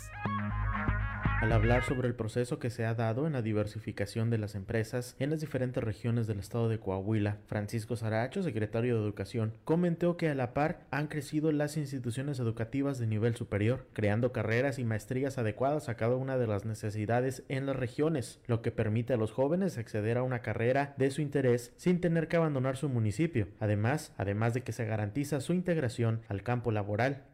[1.41, 5.15] Al hablar sobre el proceso que se ha dado en la diversificación de las empresas
[5.17, 10.29] en las diferentes regiones del estado de Coahuila, Francisco Saracho, secretario de Educación, comentó que
[10.29, 15.37] a la par han crecido las instituciones educativas de nivel superior, creando carreras y maestrías
[15.37, 19.31] adecuadas a cada una de las necesidades en las regiones, lo que permite a los
[19.31, 23.47] jóvenes acceder a una carrera de su interés sin tener que abandonar su municipio.
[23.59, 27.25] Además, además de que se garantiza su integración al campo laboral,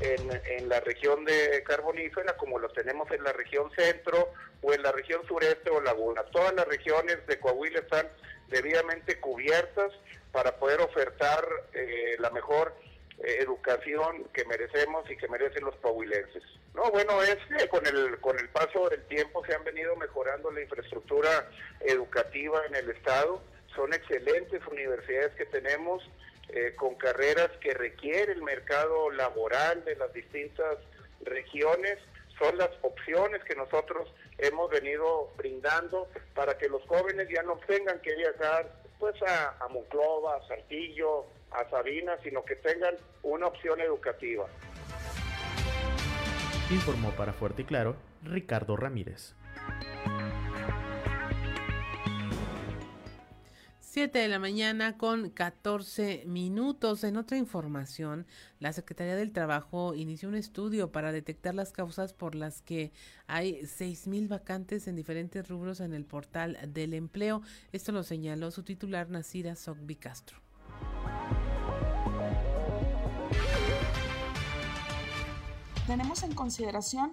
[0.00, 4.82] en, en, la región de carbonífera como lo tenemos en la región centro o en
[4.82, 6.24] la región sureste o laguna.
[6.32, 8.08] Todas las regiones de Coahuila están
[8.48, 9.92] debidamente cubiertas
[10.32, 12.74] para poder ofertar eh, la mejor
[13.22, 16.42] educación que merecemos y que merecen los coahuilenses.
[16.74, 20.50] No, bueno, es que con el, con el paso del tiempo se han venido mejorando
[20.50, 21.48] la infraestructura
[21.80, 23.42] educativa en el estado.
[23.74, 26.02] Son excelentes universidades que tenemos
[26.48, 30.78] eh, con carreras que requiere el mercado laboral de las distintas
[31.22, 31.98] regiones.
[32.38, 38.00] Son las opciones que nosotros hemos venido brindando para que los jóvenes ya no tengan
[38.00, 43.80] que viajar pues a, a Monclova, a Saltillo, a Sabina, sino que tengan una opción
[43.80, 44.46] educativa.
[46.70, 49.34] Informó para Fuerte y Claro Ricardo Ramírez.
[53.92, 57.04] 7 de la mañana con 14 minutos.
[57.04, 58.26] En otra información,
[58.58, 62.90] la Secretaría del Trabajo inició un estudio para detectar las causas por las que
[63.26, 67.42] hay 6.000 vacantes en diferentes rubros en el portal del empleo.
[67.72, 70.38] Esto lo señaló su titular, Nacira Sogbi Castro.
[75.92, 77.12] Tenemos en consideración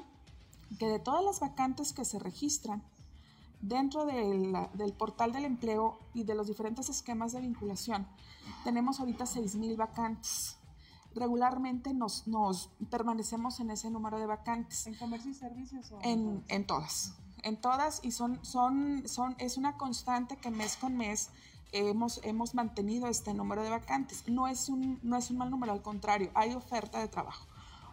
[0.80, 2.82] que de todas las vacantes que se registran,
[3.61, 4.53] Dentro del,
[4.97, 8.07] portal del empleo y de los diferentes esquemas de vinculación,
[8.63, 10.55] tenemos ahorita 6.000 vacantes.
[11.13, 14.88] Regularmente nos, nos, permanecemos en ese número de vacantes.
[14.88, 15.91] ¿En comercio y servicios?
[15.91, 17.15] O en, en todas.
[17.43, 21.32] En todas y son, son, son, es una constante que mes con mes
[21.73, 24.23] hemos, hemos mantenido este número de vacantes.
[24.30, 27.49] No es, un, no es un mal número, al contrario, hay oferta de trabajo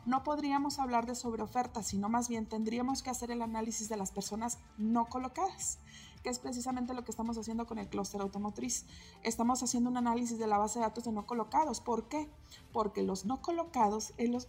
[0.07, 4.13] no podríamos hablar de sobreoferta, sino más bien tendríamos que hacer el análisis de las
[4.13, 5.79] personas no colocadas,
[6.23, 8.87] que es precisamente lo que estamos haciendo con el clúster automotriz.
[9.25, 11.81] Estamos haciendo un análisis de la base de datos de no colocados.
[11.81, 12.31] ¿Por qué?
[12.73, 14.49] Porque los no colocados, los,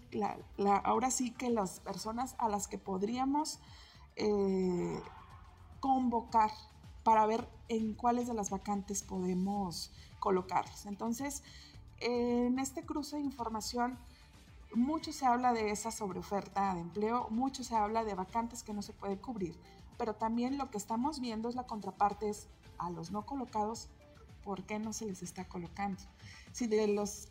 [0.84, 3.60] ahora sí que las personas a las que podríamos
[4.16, 5.02] eh,
[5.80, 6.52] convocar
[7.04, 10.86] para ver en cuáles de las vacantes podemos colocarlos.
[10.86, 11.42] Entonces,
[12.00, 13.98] en este cruce de información,
[14.74, 18.82] mucho se habla de esa sobreoferta de empleo, mucho se habla de vacantes que no
[18.82, 19.58] se puede cubrir,
[19.98, 22.48] pero también lo que estamos viendo es la contraparte es
[22.78, 23.90] a los no colocados,
[24.44, 26.02] ¿por qué no se les está colocando?
[26.52, 27.30] Si de los,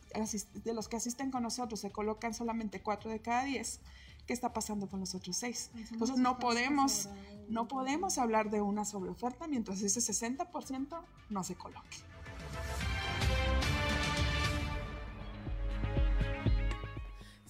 [0.63, 3.79] de los que asisten con nosotros se colocan solamente 4 de cada 10,
[4.25, 5.71] ¿qué está pasando con los otros 6?
[5.91, 7.09] Entonces no podemos,
[7.49, 11.97] no podemos hablar de una sobreoferta mientras ese 60% no se coloque.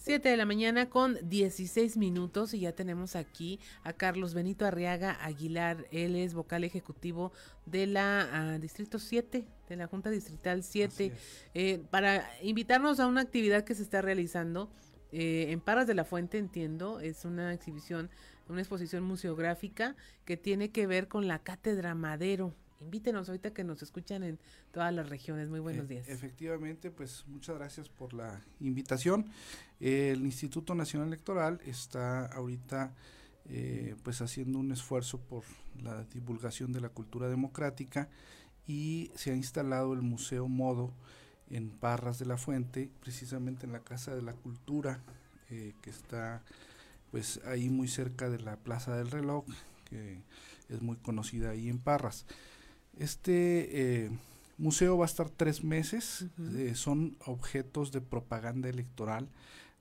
[0.08, 5.18] 7 de la mañana con 16 minutos y ya tenemos aquí a Carlos Benito Arriaga
[5.22, 5.86] Aguilar.
[5.91, 7.34] Él es vocal ejecutivo
[7.66, 11.12] de la ah, Distrito 7, de la Junta Distrital 7,
[11.53, 14.72] eh, para invitarnos a una actividad que se está realizando
[15.12, 18.10] eh, en Parras de la Fuente, entiendo, es una exhibición,
[18.47, 23.82] una exposición museográfica que tiene que ver con la Cátedra Madero invítenos ahorita que nos
[23.82, 24.40] escuchan en
[24.72, 25.50] todas las regiones.
[25.50, 26.10] Muy buenos e, días.
[26.10, 29.32] efectivamente, pues muchas gracias por la invitación.
[29.80, 32.94] el Instituto Nacional Electoral está ahorita
[33.50, 35.44] eh, pues haciendo un esfuerzo por
[35.82, 38.10] la divulgación de la cultura democrática
[38.68, 40.92] y se ha instalado el Museo Modo
[41.50, 45.00] en Parras de la Fuente, precisamente en la Casa de la Cultura,
[45.50, 46.44] eh, que está
[47.10, 49.46] pues ahí muy cerca de la Plaza del Reloj,
[49.86, 50.22] que
[50.68, 52.26] es muy conocida ahí en Parras.
[53.00, 54.10] Este eh,
[54.58, 56.26] museo va a estar tres meses,
[56.56, 59.30] eh, son objetos de propaganda electoral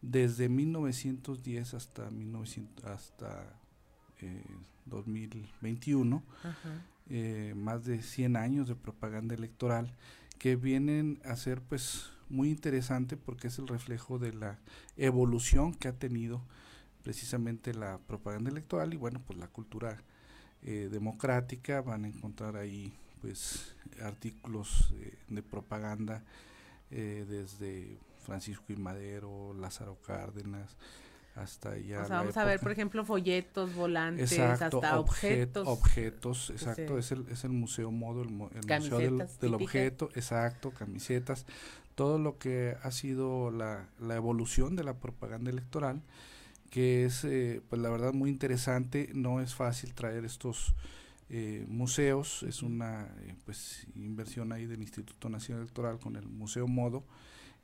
[0.03, 3.47] desde 1910 hasta, 1900, hasta
[4.85, 6.23] 2021,
[7.09, 9.95] eh, más de 100 años de propaganda electoral
[10.39, 14.59] que vienen a ser pues muy interesante porque es el reflejo de la
[14.99, 16.43] evolución que ha tenido
[17.03, 20.03] precisamente la propaganda electoral y bueno pues la cultura
[20.62, 21.81] democrática.
[21.81, 26.23] Van a encontrar ahí pues artículos eh, de propaganda
[26.91, 30.77] eh, desde Francisco y Madero, Lázaro Cárdenas,
[31.35, 32.03] hasta ya.
[32.03, 35.67] O sea, vamos a ver, por ejemplo, folletos, volantes, hasta objetos.
[35.69, 41.47] Objetos, exacto, es, el, es el Museo Modo, el, Museo del, Objeto, exacto, camisetas,
[41.95, 46.03] todo lo que ha sido la, la evolución de la propaganda electoral,
[46.71, 50.75] que es, eh, pues la verdad, muy interesante, no es fácil traer estos
[51.29, 56.68] eh, museos, es una eh, pues inversión ahí del Instituto Nacional Electoral con el Museo
[56.68, 57.05] Modo.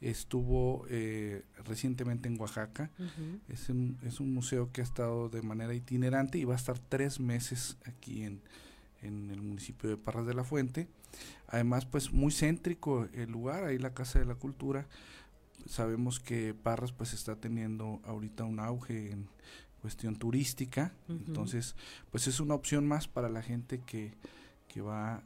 [0.00, 2.90] Estuvo eh, recientemente en Oaxaca.
[3.48, 6.76] es, un, es un museo que ha estado de manera itinerante y va a estar
[6.76, 8.40] tres meses aquí en,
[9.00, 10.88] en el municipio de Parras de la Fuente.
[11.46, 14.88] Además, pues muy céntrico el lugar, ahí la Casa de la Cultura.
[15.66, 19.28] Sabemos que Parras pues está teniendo ahorita un auge en,
[19.82, 20.94] cuestión turística.
[21.08, 21.74] Entonces,
[22.10, 24.14] pues es una opción más para la gente que,
[24.68, 25.24] que va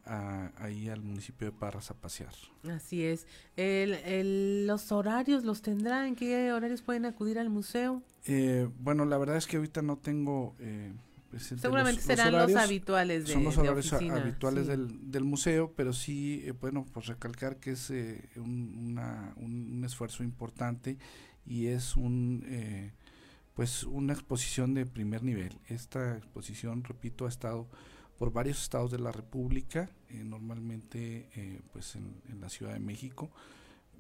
[0.57, 2.33] ahí al municipio de Parras a pasear.
[2.69, 3.27] Así es.
[3.57, 6.07] El, ¿Los horarios los tendrán?
[6.07, 8.03] ¿En qué horarios pueden acudir al museo?
[8.25, 10.57] Eh, bueno, la verdad es que ahorita no tengo...
[10.59, 10.93] Eh,
[11.39, 16.53] Seguramente serán los, habituales de Son los horarios habituales del, del, museo, pero sí, eh,
[16.53, 18.99] bueno, pues recalcar que es eh, un,
[19.37, 20.97] un, esfuerzo importante
[21.45, 22.43] y es un
[23.57, 25.59] pues una exposición de primer nivel.
[25.67, 27.67] Esta exposición, repito, ha estado
[28.19, 33.31] por varios estados de la República, eh, normalmente eh, pues en, la Ciudad de México,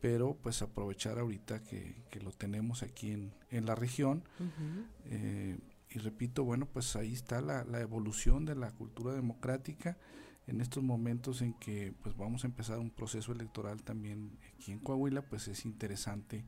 [0.03, 4.25] pero pues aprovechar ahorita que, lo tenemos aquí en, en la región.
[5.07, 9.97] Eh, y repito, bueno, pues ahí está la, la, evolución de la cultura democrática
[10.47, 14.81] en estos momentos en que pues vamos a empezar un proceso electoral también aquí en
[14.81, 16.45] Coahuila, pues es interesante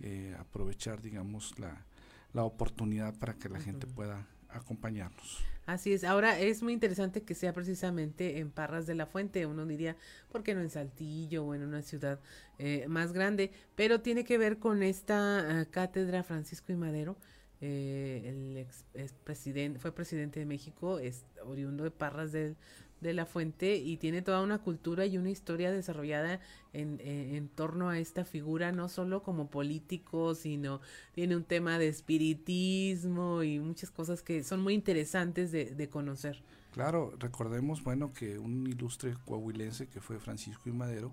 [0.00, 1.86] eh, aprovechar, digamos, la,
[2.34, 5.42] la, oportunidad para que la gente pueda acompañarnos.
[5.66, 9.64] Así es, ahora es muy interesante que sea precisamente en Parras de la Fuente, uno
[9.64, 9.96] diría,
[10.30, 12.20] ¿por qué no en Saltillo o en una ciudad
[12.58, 13.50] eh, más grande?
[13.74, 17.16] Pero tiene que ver con esta ah, cátedra Francisco y Madero,
[17.62, 22.56] eh, el ex, presidente, fue presidente de México, es oriundo de Parras de,
[23.04, 26.40] de la Fuente y tiene toda una cultura y una historia desarrollada
[26.72, 30.80] en, en, torno a esta figura, no solo como político, sino
[31.12, 36.42] tiene un tema de espiritismo y muchas cosas que son muy interesantes de, conocer.
[36.72, 41.12] Claro, recordemos, bueno, que un ilustre coahuilense que fue Francisco y Madero,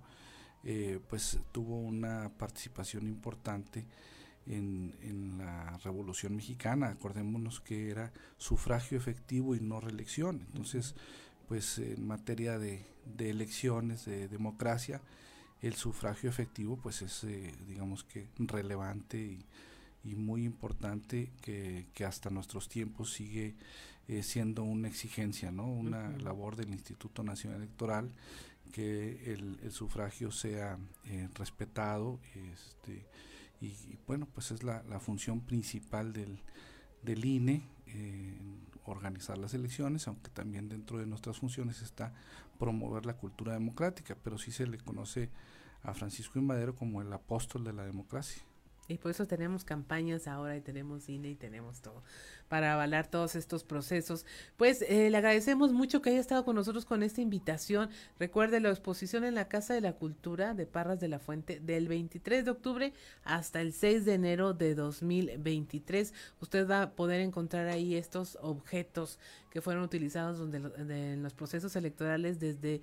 [0.63, 3.85] eh, pues tuvo una participación importante
[4.47, 6.87] en, en, la Revolución Mexicana.
[6.87, 10.41] Acordémonos que era sufragio efectivo y no reelección.
[10.47, 10.95] Entonces,
[11.51, 12.85] pues en materia de,
[13.19, 15.01] elecciones, de democracia,
[15.61, 19.37] el sufragio efectivo pues es eh, digamos que relevante
[20.05, 23.55] y, muy importante que, hasta nuestros tiempos sigue
[24.07, 25.67] eh, siendo una exigencia, ¿no?
[25.67, 28.09] Una labor del Instituto Nacional Electoral
[28.71, 33.05] que el, sufragio sea eh, respetado este,
[33.59, 33.75] y,
[34.07, 36.39] bueno pues es la, la función principal del,
[37.03, 37.61] del INE
[38.91, 42.13] organizar las elecciones, aunque también dentro de nuestras funciones está
[42.59, 45.29] promover la cultura democrática, pero sí se le conoce
[45.83, 46.43] a Francisco I.
[46.43, 48.43] Madero como el apóstol de la democracia.
[48.91, 52.03] Y por eso tenemos campañas ahora y tenemos cine y tenemos todo
[52.51, 54.25] para avalar todos estos procesos.
[54.57, 57.89] Pues eh, le agradecemos mucho que haya estado con nosotros con esta invitación.
[58.19, 61.87] Recuerde la exposición en la Casa de la Cultura de Parras de la Fuente del
[61.87, 66.13] 23 de octubre hasta el 6 de enero de 2023.
[66.41, 69.17] Usted va a poder encontrar ahí estos objetos
[69.49, 70.57] que fueron utilizados donde,
[71.13, 72.81] en los procesos electorales desde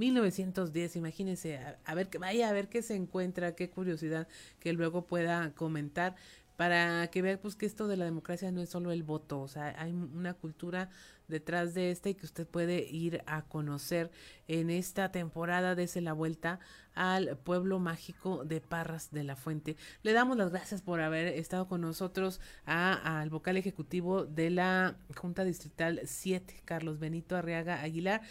[0.00, 4.26] 1910, imagínense, a, ver que vaya a ver qué se encuentra, qué curiosidad
[4.58, 6.16] que luego pueda comentar
[6.56, 9.48] para que vea pues que esto de la democracia no es solo el voto, o
[9.48, 10.90] sea, hay una cultura
[11.28, 14.10] detrás de este que usted puede ir a conocer
[14.48, 16.60] en esta temporada de la vuelta
[16.94, 19.76] al pueblo mágico de Parras de la Fuente.
[20.02, 24.96] Le damos las gracias por haber estado con nosotros a, al vocal ejecutivo de la
[25.16, 28.22] Junta Distrital 7, Carlos Benito Arriaga Aguilar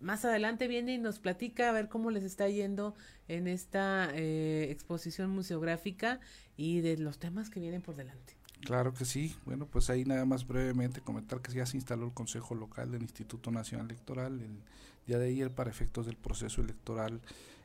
[0.00, 2.94] más adelante viene y nos platica a ver cómo les está yendo
[3.28, 6.20] en esta eh, exposición museográfica
[6.56, 8.34] y de los temas que vienen por delante.
[8.62, 9.34] Claro que sí.
[9.44, 13.02] Bueno, pues ahí nada más brevemente comentar que ya se instaló el Consejo Local del
[13.02, 14.62] Instituto Nacional Electoral el
[15.06, 17.20] día de ayer para efectos del proceso electoral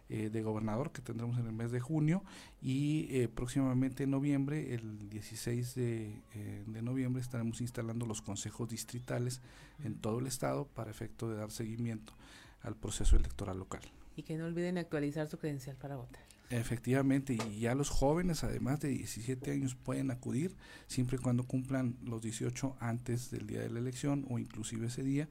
[0.08, 2.24] eh, de gobernador que tendremos en el mes de junio
[2.62, 8.70] y eh, próximamente en noviembre, el 16 de, eh, de, noviembre, estaremos instalando los consejos
[8.70, 9.42] distritales
[9.84, 12.14] en todo el estado para efecto de dar seguimiento
[12.62, 13.82] al proceso electoral local.
[14.16, 16.22] Y que no olviden actualizar su credencial para votar.
[16.52, 21.98] Efectivamente, y ya los jóvenes, además de 17 años, pueden acudir siempre y cuando cumplan
[22.04, 25.28] los 18 antes del día de la elección o inclusive ese día,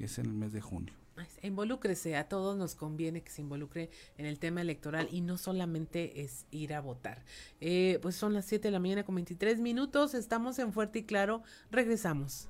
[0.00, 0.94] es en el mes de junio.
[1.42, 6.22] Involúcrese, a todos nos conviene que se involucre en el tema electoral y no solamente
[6.22, 7.24] es ir a votar.
[7.60, 11.04] Eh, pues son las 7 de la mañana con 23 minutos, estamos en Fuerte y
[11.04, 12.48] Claro, regresamos.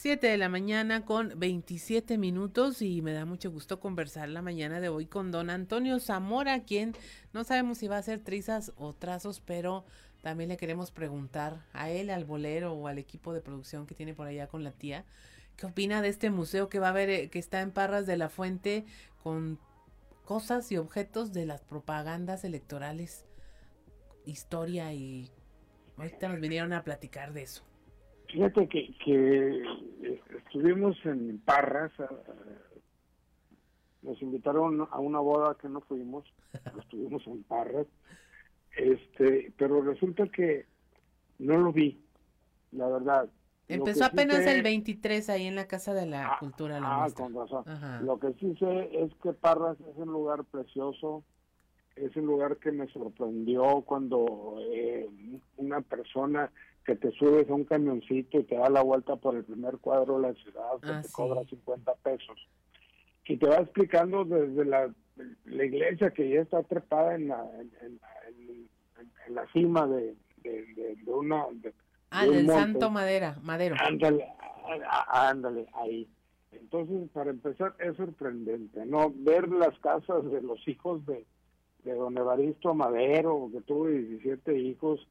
[0.00, 4.80] 7 de la mañana con 27 minutos y me da mucho gusto conversar la mañana
[4.80, 6.94] de hoy con don Antonio Zamora, quien
[7.32, 9.86] no sabemos si va a hacer trizas o trazos, pero
[10.28, 14.12] también le queremos preguntar a él, al bolero o al equipo de producción que tiene
[14.12, 15.06] por allá con la tía,
[15.56, 18.18] ¿qué opina de este museo que va a haber, eh, que está en Parras de
[18.18, 18.84] la Fuente
[19.22, 19.58] con
[20.26, 23.24] cosas y objetos de las propagandas electorales,
[24.26, 25.30] historia y
[25.96, 27.64] ahorita nos vinieron a platicar de eso.
[28.30, 29.62] Fíjate que, que
[30.44, 31.90] estuvimos en Parras,
[34.02, 36.26] nos invitaron a una boda que no fuimos,
[36.78, 37.86] estuvimos en Parras,
[38.78, 40.66] este, pero resulta que
[41.38, 42.00] no lo vi,
[42.72, 43.28] la verdad.
[43.66, 46.80] Empezó apenas el 23 ahí en la Casa de la ah, Cultura.
[46.80, 47.64] La ah, con razón.
[48.02, 51.22] Lo que sí sé es que Parras es un lugar precioso,
[51.96, 55.06] es un lugar que me sorprendió cuando eh,
[55.56, 56.50] una persona
[56.86, 60.18] que te subes a un camioncito y te da la vuelta por el primer cuadro
[60.18, 62.48] de la ciudad, que ah, te cobra 50 pesos.
[63.26, 64.90] Y te va explicando desde la,
[65.44, 68.00] la iglesia que ya está trepada en la, en, en
[69.28, 71.46] la cima de, de, una...
[72.10, 73.76] ah, del Santo Madera, Madero.
[73.78, 74.26] Ándale,
[75.08, 76.08] ándale, ahí.
[76.52, 79.12] Entonces, para empezar, es sorprendente, ¿no?
[79.14, 81.24] Ver las casas de los hijos de,
[81.84, 85.06] de don Evaristo Madero, que tuvo 17 hijos,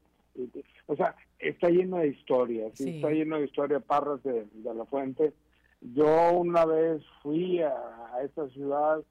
[0.86, 5.32] o sea, está lleno de historias, está lleno de historias, Parras de, la Fuente.
[5.80, 7.74] Yo una vez fui a,
[8.24, 9.02] esta ciudad,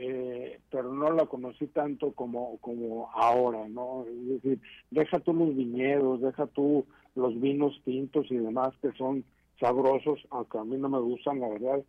[0.00, 4.04] eh, pero no la conocí tanto como, como ahora, ¿no?
[4.06, 9.24] Es decir, deja tú los viñedos, deja tú los vinos tintos y demás que son
[9.60, 11.82] sabrosos, aunque a mí no me gustan, la verdad,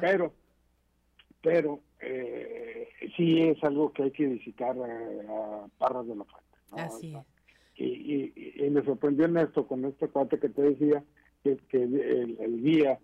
[0.00, 0.32] pero
[1.42, 6.56] pero eh, sí es algo que hay que visitar a, Parras de la Fuente.
[6.72, 7.16] Así
[7.76, 8.32] y,
[8.64, 11.04] y, me sorprendió en esto, con este cuate que te decía,
[11.42, 12.98] que, que el, el, guía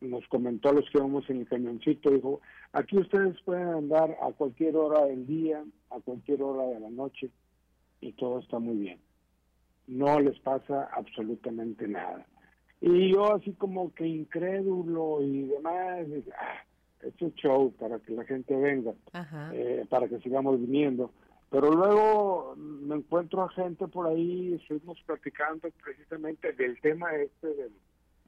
[0.00, 2.40] nos comentó a los que íbamos en el cañoncito, dijo,
[2.72, 7.30] aquí ustedes pueden andar a cualquier hora del día, a cualquier hora de la noche,
[8.00, 9.00] y todo está muy bien.
[9.86, 12.26] No les pasa absolutamente nada.
[12.80, 16.06] Y yo así como que incrédulo y demás,
[16.38, 16.64] ah,
[17.02, 18.92] es un show para que la gente venga,
[19.52, 21.10] eh, para que sigamos viniendo.
[21.50, 27.72] Pero luego me encuentro a gente por ahí, estuvimos platicando precisamente del tema este del,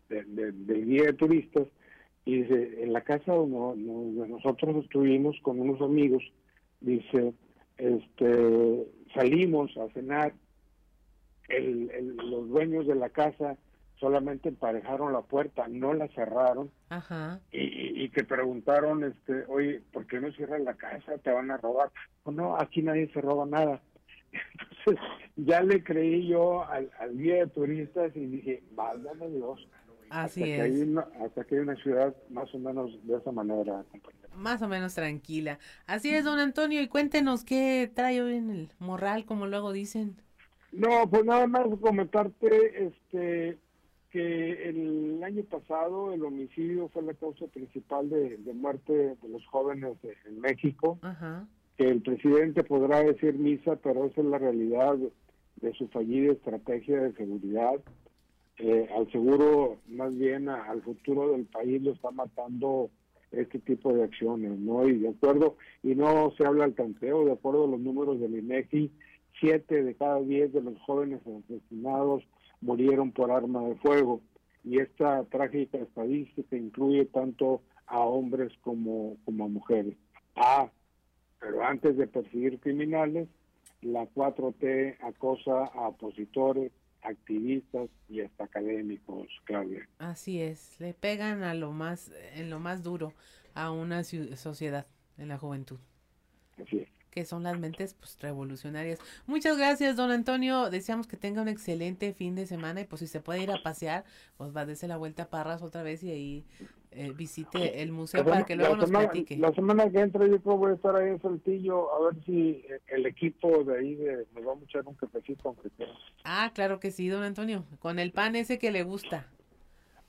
[0.09, 1.67] del, guía de turistas,
[2.25, 6.23] y dice, en la casa donde, nosotros estuvimos con unos amigos,
[6.81, 7.35] dice,
[7.79, 10.35] este salimos a cenar,
[11.49, 13.57] el, los dueños de la casa
[13.99, 16.71] solamente emparejaron la puerta, no la cerraron.
[17.51, 21.19] Y, y, que preguntaron, este, oye, ¿por qué no cierran la casa?
[21.19, 21.91] Te van a robar.
[22.27, 23.81] no, aquí nadie se roba nada.
[24.87, 25.05] Entonces,
[25.37, 29.67] ya le creí yo al, guía de turistas y dije, válgame Dios.
[30.11, 30.57] Así hasta es.
[30.57, 33.85] Que hay una, hasta que hay una ciudad más o menos de esa manera,
[34.35, 35.59] Más o menos tranquila.
[35.87, 40.17] Así es, don Antonio, y cuéntenos qué trae hoy en el morral, como luego dicen.
[40.73, 43.59] No, pues nada más comentarte, este,
[44.11, 49.97] que el año pasado el homicidio fue la causa principal de, muerte de los jóvenes
[50.25, 50.99] en México,
[51.77, 54.97] que el presidente podrá decir misa, pero esa es la realidad
[55.57, 57.75] de, su fallida estrategia de seguridad.
[58.59, 62.91] Eh, al seguro, más bien al futuro del país lo está matando
[63.31, 64.89] este tipo de acciones, ¿no?
[64.89, 68.39] Y de acuerdo, y no se habla al tanteo, de acuerdo a los números del
[68.39, 68.91] INEGI,
[69.39, 72.23] siete de cada diez de los jóvenes asesinados
[72.61, 74.23] murieron por arma de fuego.
[74.65, 79.95] Y esta trágica estadística incluye tanto a hombres como, como a mujeres.
[80.35, 80.71] Ah,
[81.39, 83.29] pero antes de perseguir criminales,
[83.83, 86.73] la 4T acosa a opositores,
[87.07, 89.89] activistas y hasta académicos, Claudia.
[89.99, 93.13] Así es, le pegan a lo más, en lo más duro
[93.55, 94.87] a una sociedad,
[95.17, 95.79] en la juventud.
[96.59, 98.99] Así es que son las mentes pues revolucionarias.
[99.27, 100.69] Muchas gracias, don Antonio.
[100.69, 103.63] Deseamos que tenga un excelente fin de semana y pues si se puede ir a
[103.63, 104.05] pasear,
[104.37, 106.45] pues va a darse la vuelta a Parras otra vez y ahí
[106.91, 109.39] eh, visite el museo para que luego nos platique.
[109.39, 112.63] La semana que entra yo creo voy a estar ahí en Saltillo a ver si
[112.89, 115.71] el equipo de ahí de, nos va a echar un cafecito aunque
[116.23, 119.27] Ah, claro que sí, don Antonio, con el pan ese que le gusta.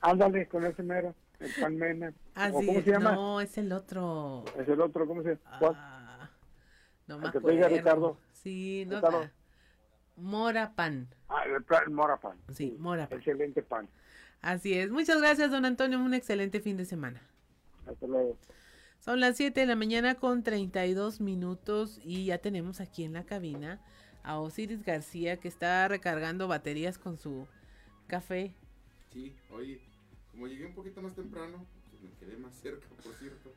[0.01, 2.13] Ándale, con ese mero, el pan mena.
[2.51, 3.13] ¿Cómo se llama?
[3.13, 4.43] No, es el otro.
[4.59, 5.71] Es el otro, ¿cómo se llama?
[5.73, 5.96] Ah.
[7.07, 7.69] No me acuerdo.
[7.69, 8.17] Ricardo.
[8.33, 8.97] Sí, no.
[8.97, 9.29] Ricardo.
[10.17, 11.07] Mora Pan.
[11.29, 12.37] Ah, el Mora Pan.
[12.51, 13.19] Sí, Mora Pan.
[13.19, 13.87] Excelente pan.
[14.41, 14.89] Así es.
[14.89, 15.99] Muchas gracias, don Antonio.
[15.99, 17.21] Un excelente fin de semana.
[17.87, 18.37] Hasta luego.
[18.99, 23.23] Son las 7 de la mañana con 32 minutos y ya tenemos aquí en la
[23.25, 23.79] cabina
[24.23, 27.47] a Osiris García que está recargando baterías con su
[28.07, 28.53] café.
[29.13, 29.79] Sí, oye,
[30.31, 33.53] como llegué un poquito más temprano, pues me quedé más cerca, por cierto.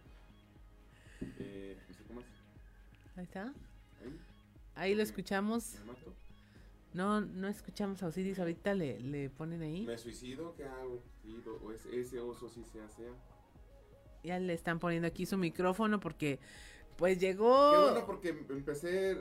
[1.38, 1.76] Eh,
[3.21, 3.53] Ahí está.
[4.75, 5.75] Ahí lo escuchamos.
[6.95, 9.85] No, no escuchamos a Osiris, ahorita le, le ponen ahí.
[9.85, 10.55] ¿Me suicido?
[10.55, 11.03] ¿Qué hago?
[11.62, 13.03] ¿O es ese oso si se hace?
[14.25, 16.39] Ya le están poniendo aquí su micrófono porque
[16.97, 17.73] pues llegó...
[17.73, 19.18] Qué bueno porque empecé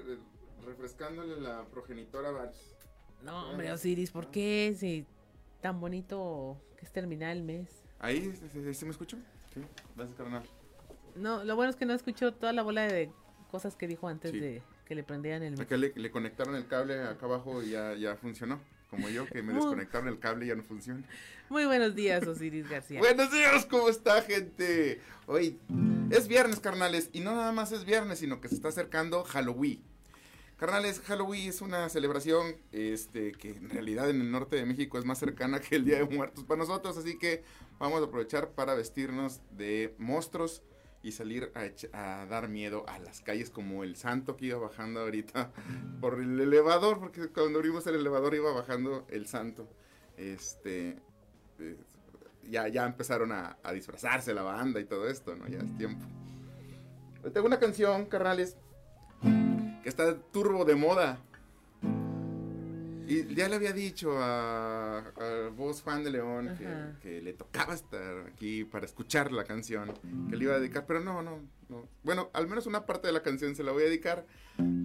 [0.66, 2.78] refrescándole la progenitora Vals.
[3.22, 4.74] No, hombre, Osiris, ¿por qué?
[4.80, 5.06] Si
[5.60, 7.84] tan bonito que es terminar el mes.
[8.00, 8.34] ¿Ahí
[8.74, 9.18] se, me escuchó?
[9.54, 9.60] Sí,
[9.98, 10.44] gracias, carnal.
[11.16, 13.12] No, lo bueno es que no escuchó toda la bola de
[13.50, 15.60] cosas que dijo antes de que le prendieran el...
[15.60, 18.60] Acá le, le, conectaron el cable acá abajo y ya, ya funcionó.
[18.90, 21.04] Como yo, que me desconectaron el cable y ya no funciona.
[21.50, 23.00] Muy buenos días, Osiris García.
[23.02, 25.00] buenos días, ¿cómo está, gente?
[25.28, 25.60] Hoy
[26.10, 29.84] es viernes, carnales, y no nada más es viernes, sino que se está acercando Halloween.
[30.58, 35.06] Carnales, Halloween es una celebración este, que en realidad en el norte de México es
[35.06, 37.44] más cercana que el Día de Muertos para nosotros, así que
[37.80, 40.62] vamos a aprovechar para vestirnos de monstruos
[41.02, 41.52] y salir
[41.94, 45.52] a, dar miedo a las calles como el santo que iba bajando ahorita
[46.02, 49.68] por el elevador, porque cuando abrimos el elevador iba bajando el santo.
[50.18, 50.98] Este,
[51.60, 51.78] eh,
[52.50, 55.48] ya, ya empezaron a, a, disfrazarse la banda y todo esto, ¿no?
[55.48, 56.06] Ya es tiempo.
[57.34, 58.58] tengo una canción, carnales,
[59.84, 61.20] que está turbo de moda.
[63.10, 66.56] Y ya le había dicho a, a vos, Juan de León,
[67.02, 69.92] que, le tocaba estar aquí para escuchar la canción,
[70.30, 71.88] que le iba a dedicar, pero no, no, no.
[72.04, 74.28] Bueno, al menos una parte de la canción se la voy a dedicar,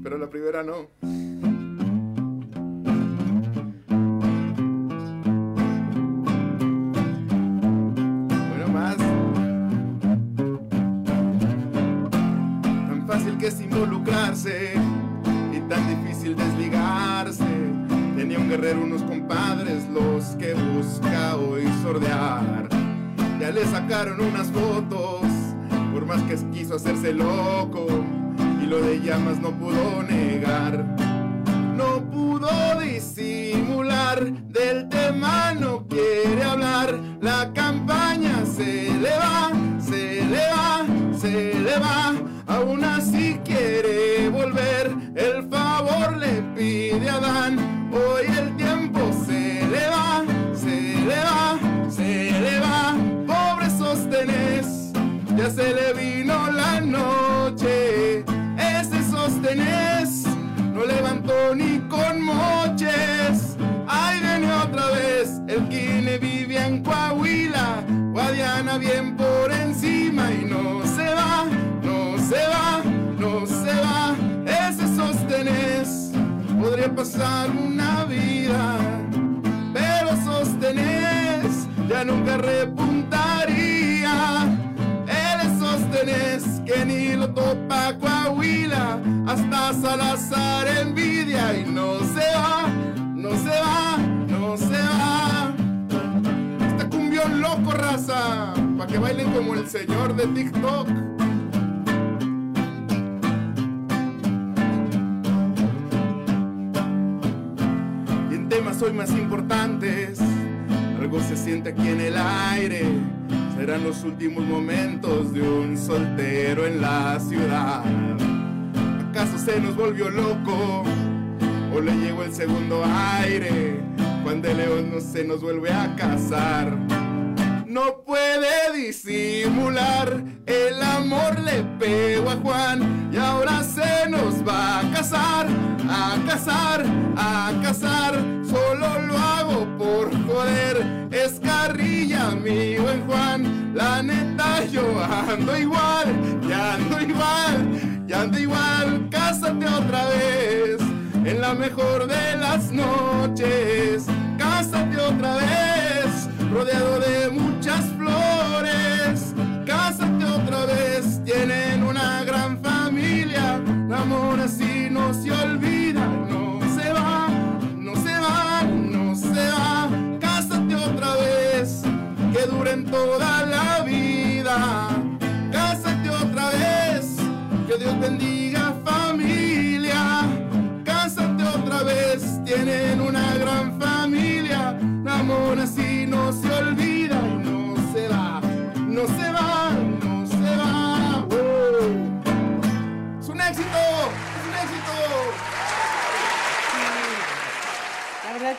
[0.02, 0.88] pero la primera no.
[23.84, 25.20] Sacaron unas fotos,
[25.92, 27.86] por más que quiso hacerse loco,
[28.62, 30.13] y lo de llamas no pudo negar.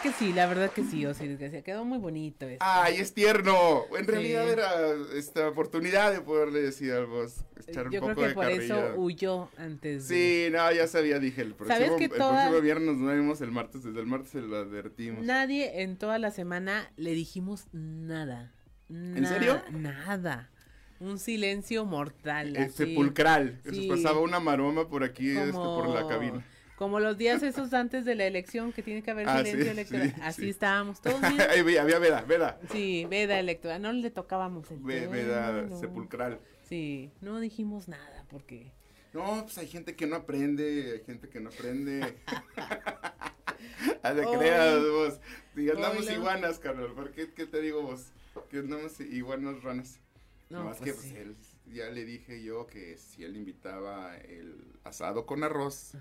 [0.05, 2.47] Que sí, la verdad que sí, Osiris García, quedó muy bonito.
[2.47, 2.63] Esto.
[2.67, 3.85] Ay, es tierno.
[3.97, 4.69] En realidad era
[5.15, 7.25] esta oportunidad de poderle decir algo,
[7.67, 10.05] echar un Yo creo que por eso huyó antes.
[10.05, 13.99] Sí, no, ya sabía, dije, el próximo, el próximo viernes nos vemos el martes, desde
[13.99, 15.25] el martes se lo advertimos.
[15.25, 18.51] Nadie en toda la semana le dijimos nada.
[18.89, 19.63] ¿En serio?
[19.71, 20.51] Nada.
[20.99, 22.55] Un silencio mortal.
[22.55, 23.59] Eh, sepulcral.
[23.63, 26.45] Se pasaba una maroma por aquí, este, por la cabina.
[26.75, 30.13] Como los días esos antes de la elección, que tiene que haber ah, silencio electoral.
[30.21, 31.21] Así estábamos todos
[31.63, 31.79] bien.
[31.79, 32.59] había veda, veda.
[32.71, 33.81] Sí, veda electoral.
[33.81, 36.39] No le tocábamos el Veda sepulcral.
[36.67, 38.73] Sí, no dijimos nada porque...
[39.13, 42.17] No, pues hay gente que no aprende, hay gente que no aprende.
[44.03, 45.19] a de creas vos.
[45.55, 46.91] Y andamos iguanas, Carlos.
[46.91, 48.07] ¿Por qué, qué, te digo vos?
[48.49, 50.01] Que andamos iguanas ranas.
[50.49, 51.37] No, más pues que pues, él
[51.73, 55.93] ya le dije yo que si él invitaba el asado con arroz,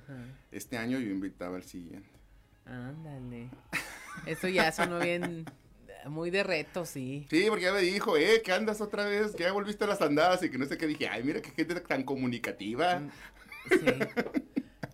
[0.50, 2.08] este año yo invitaba el siguiente.
[2.66, 3.50] Ándale.
[4.26, 5.44] Eso ya sonó bien,
[6.06, 7.26] muy de reto, sí.
[7.30, 9.34] Sí, porque ya me dijo, eh, ¿qué andas otra vez?
[9.34, 10.86] Que ya volviste a las andadas y que no sé qué.
[10.86, 13.00] Dije, ay, mira qué gente tan comunicativa.
[13.00, 13.10] Mm,
[13.70, 13.86] sí.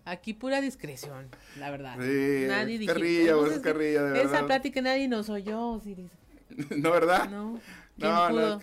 [0.05, 1.95] Aquí pura discreción, la verdad.
[1.99, 6.09] Sí, nadie carrilla, carrilla, de Esa plática nadie nos oyó, sí,
[6.75, 7.29] no, ¿verdad?
[7.29, 7.59] No.
[7.97, 8.59] No, no,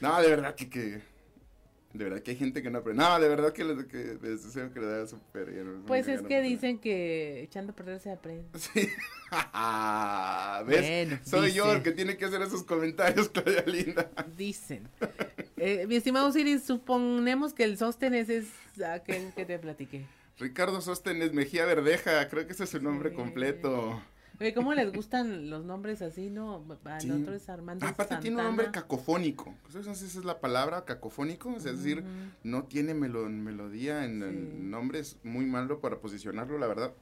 [0.00, 1.02] no, de verdad que, que
[1.92, 3.02] de verdad que hay gente que no aprende.
[3.02, 5.82] No, de verdad que les, que deseo que le da súper bien.
[5.86, 8.46] Pues es que dicen que echando a perder se aprende.
[8.58, 8.88] Sí.
[10.66, 11.20] ¿Ves?
[11.24, 14.10] Soy yo el que tiene que hacer esos comentarios, Claudia Linda.
[14.36, 14.88] Dicen.
[15.56, 18.48] Eh, mi estimado Siri, suponemos que el Sóstenes es
[18.82, 20.06] aquel que te platiqué.
[20.38, 24.00] Ricardo Sóstenes Mejía Verdeja, creo que ese es su nombre completo.
[24.54, 26.64] ¿Cómo les gustan los nombres así, no?
[26.84, 29.54] Al otro es Armando Aparte tiene un nombre cacofónico.
[29.68, 31.54] Esa es la palabra, cacofónico.
[31.56, 32.02] Es decir,
[32.42, 35.00] no tiene melodía en el nombre.
[35.00, 36.94] Es muy malo para posicionarlo, la verdad.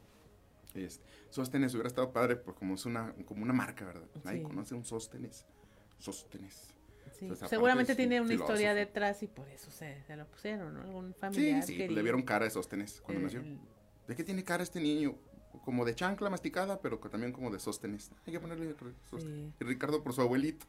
[0.74, 4.06] Este, Sóstenes hubiera estado padre porque como es una, como una marca, ¿verdad?
[4.24, 5.46] Nadie conoce un Sóstenes.
[5.98, 6.74] Sóstenes.
[7.48, 10.82] seguramente tiene una historia detrás y por eso se, lo pusieron, ¿no?
[10.82, 13.42] Algún familiar Sí, sí, le vieron cara de Sóstenes cuando nació.
[14.08, 15.14] ¿De qué tiene cara este niño?
[15.64, 18.10] Como de chancla masticada, pero también como de sóstenes.
[18.26, 18.74] Hay que ponerle.
[19.60, 20.66] Y Ricardo por su abuelito.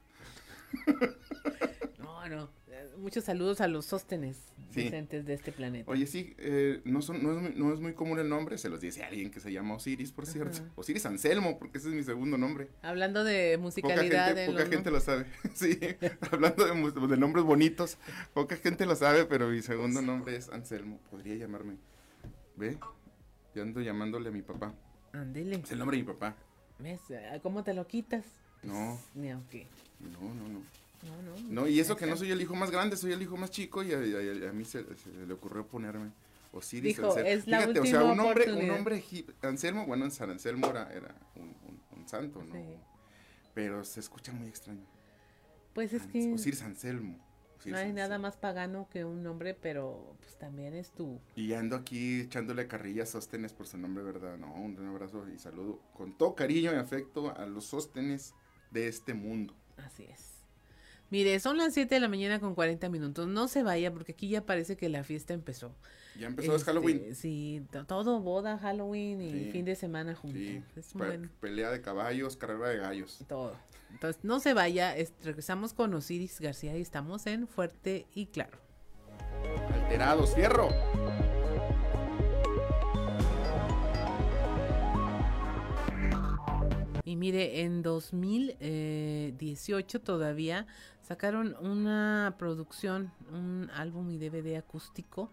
[1.97, 2.49] No, no.
[2.97, 4.37] Muchos saludos a los sóstenes
[4.73, 5.89] presentes de este planeta.
[5.89, 8.81] Oye, sí, eh, no, son, no, es, no, es, muy común el nombre, se los
[8.81, 10.59] dice alguien que se llama Osiris, por cierto.
[10.75, 12.69] Osiris Anselmo, porque ese es mi segundo nombre.
[12.81, 14.45] Hablando de musicalidad.
[14.45, 15.25] Poca gente, lo sabe.
[15.53, 15.79] sí,
[16.31, 17.97] hablando de, de, nombres bonitos,
[18.33, 20.99] poca gente lo sabe, pero mi segundo nombre es Anselmo.
[21.09, 21.77] Podría llamarme.
[22.55, 22.77] ¿Ve?
[23.55, 24.73] Yo ando llamándole a mi papá.
[25.13, 25.55] Ándele.
[25.57, 26.35] Es el nombre de mi papá.
[27.41, 28.25] ¿Cómo te lo quitas?
[28.63, 28.99] No.
[29.15, 29.67] Ni aunque.
[29.99, 30.59] No, no, no.
[31.01, 31.61] No, no.
[31.61, 33.83] No, y eso que no soy el hijo más grande, soy el hijo más chico
[33.83, 34.83] y a, mí se,
[35.25, 36.11] le ocurrió ponerme
[36.51, 39.01] Osiris Dijo, Es la Fíjate, o sea, un hombre, un hombre
[39.41, 41.55] Anselmo, bueno, en San Anselmo era, era un,
[41.97, 42.53] un, santo, ¿no?
[43.53, 44.85] Pero se escucha muy extraño.
[45.73, 46.33] Pues es que...
[46.33, 47.17] Osiris Anselmo
[47.65, 51.19] no hay nada más pagano que un nombre, pero pues también es tu...
[51.35, 54.37] Y ando aquí echándole carrilla a Sóstenes por su nombre, ¿verdad?
[54.37, 58.33] No, un abrazo y saludo con todo cariño y afecto a los Sóstenes
[58.71, 59.55] de este mundo.
[59.77, 60.38] Así es.
[61.09, 63.27] Mire, son las 7 de la mañana con 40 minutos.
[63.27, 65.73] No se vaya porque aquí ya parece que la fiesta empezó.
[66.19, 66.97] Ya empezó, es Halloween.
[66.97, 70.63] Este, sí, todo boda, Halloween y fin de semana juntos.
[70.81, 70.97] Sí.
[71.39, 73.23] Pelea de caballos, carrera de gallos.
[73.27, 73.55] Todo.
[73.91, 74.95] Entonces, no se vaya.
[75.23, 78.57] regresamos con Osiris García y estamos en Fuerte y Claro.
[79.73, 80.69] Alterados, cierro.
[87.09, 90.67] Y mire, en 2018 todavía
[91.09, 95.31] sacaron una producción, un álbum y DVD acústico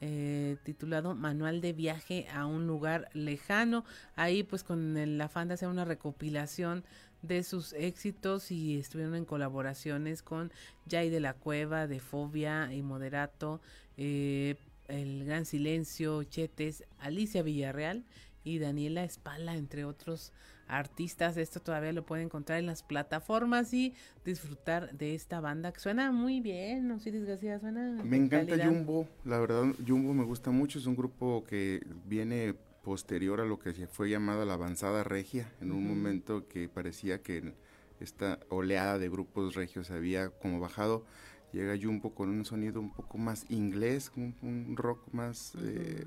[0.00, 3.84] eh, titulado Manual de viaje a un lugar lejano.
[4.16, 6.84] Ahí pues con el afán de hacer una recopilación
[7.22, 10.52] de sus éxitos y estuvieron en colaboraciones con
[10.90, 13.60] Jay de la Cueva, de Fobia y Moderato,
[13.96, 14.56] eh,
[14.88, 18.04] El Gran Silencio, Chetes, Alicia Villarreal
[18.42, 20.32] y Daniela Espala, entre otros
[20.72, 21.36] artistas.
[21.36, 23.94] Esto todavía lo pueden encontrar en las plataformas y
[24.24, 26.96] disfrutar de esta banda que suena muy bien, ¿no?
[26.96, 28.02] Osiris García suena.
[28.02, 30.78] Me encanta Jumbo, la verdad, Jumbo me gusta mucho.
[30.78, 35.70] Es un grupo que viene posterior a lo que fue llamada la avanzada regia, en
[35.72, 37.54] un momento que parecía que
[38.00, 41.04] esta oleada de grupos regios había como bajado.
[41.52, 46.02] Llega Jumbo con un sonido un poco más inglés, un, rock más eh,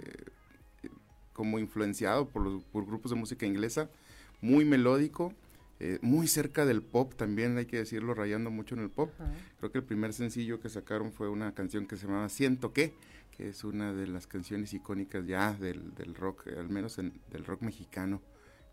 [1.34, 3.90] como influenciado por, los, por grupos de música inglesa
[4.46, 5.34] muy melódico,
[5.80, 9.12] eh, muy cerca del pop también, hay que decirlo, rayando mucho en el pop.
[9.58, 12.94] Creo que el primer sencillo que sacaron fue una canción que se llamaba Siento que,
[13.32, 17.64] que es una de las canciones icónicas ya del, rock, al menos en, del rock
[17.64, 18.22] mexicano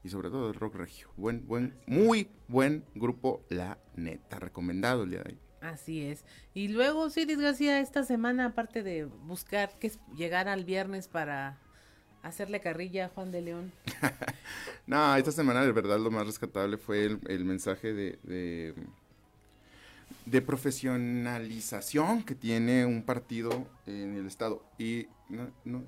[0.05, 1.09] y sobre todo del rock regio.
[1.17, 5.39] Buen, buen, muy buen grupo, la neta, recomendado el día de hoy.
[5.63, 6.25] Así es.
[6.55, 11.61] Y luego, Siris García, esta semana, aparte de buscar que llegar al viernes para
[12.23, 13.73] hacerle carrilla a Juan de León.
[14.87, 18.75] no, esta semana de verdad lo más rescatable fue el, mensaje de,
[20.27, 24.65] de, profesionalización que tiene un partido en el Estado.
[24.79, 25.09] Y
[25.65, 25.85] no,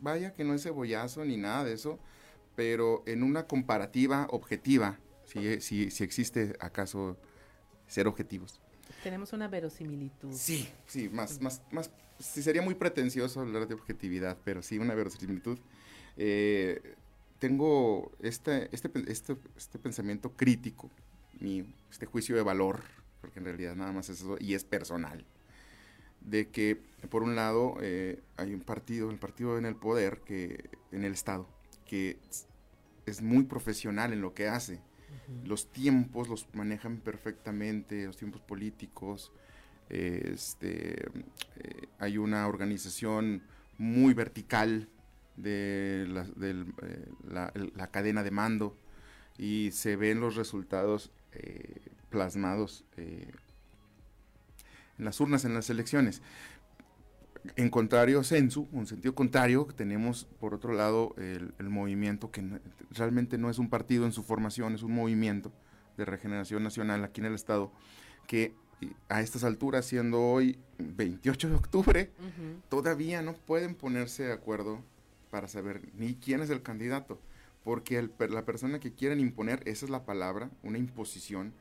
[0.00, 1.98] vaya, que no es cebollazo ni nada de eso,
[2.56, 7.16] pero en una comparativa objetiva, si, si, si existe acaso
[7.86, 8.60] ser objetivos.
[9.02, 10.32] Tenemos una verosimilitud.
[10.32, 14.94] Sí, sí, más, más, más, sí sería muy pretencioso hablar de objetividad, pero sí una
[14.94, 15.58] verosimilitud.
[16.16, 16.94] Eh,
[17.38, 20.90] tengo este, este, este, este pensamiento crítico,
[21.40, 22.82] mío, este juicio de valor,
[23.20, 25.24] porque en realidad nada más es eso, y es personal,
[26.20, 26.80] de que
[27.10, 31.12] por un lado eh, hay un partido, el partido en el poder, que en el
[31.12, 31.46] Estado,
[31.86, 32.18] que
[33.06, 34.80] es muy profesional en lo que hace.
[35.44, 39.32] Los tiempos los manejan perfectamente, los tiempos políticos.
[39.88, 41.02] Este,
[41.56, 43.42] eh, hay una organización
[43.78, 44.88] muy vertical
[45.36, 46.06] de,
[46.42, 48.76] eh, la, cadena de mando
[49.36, 51.80] y se ven los resultados eh,
[52.10, 53.32] plasmados en
[54.98, 56.22] las urnas en las elecciones.
[57.56, 62.42] En contrario Censu, en sentido contrario, tenemos por otro lado el, movimiento que
[62.90, 65.52] realmente no es un partido en su formación, es un movimiento
[65.98, 67.70] de regeneración nacional aquí en el estado
[68.26, 68.54] que
[69.08, 72.10] a estas alturas, siendo hoy 28 de octubre,
[72.68, 74.80] todavía no pueden ponerse de acuerdo
[75.30, 77.20] para saber ni quién es el candidato,
[77.62, 81.52] porque la persona que quieren imponer, esa es la palabra, una imposición,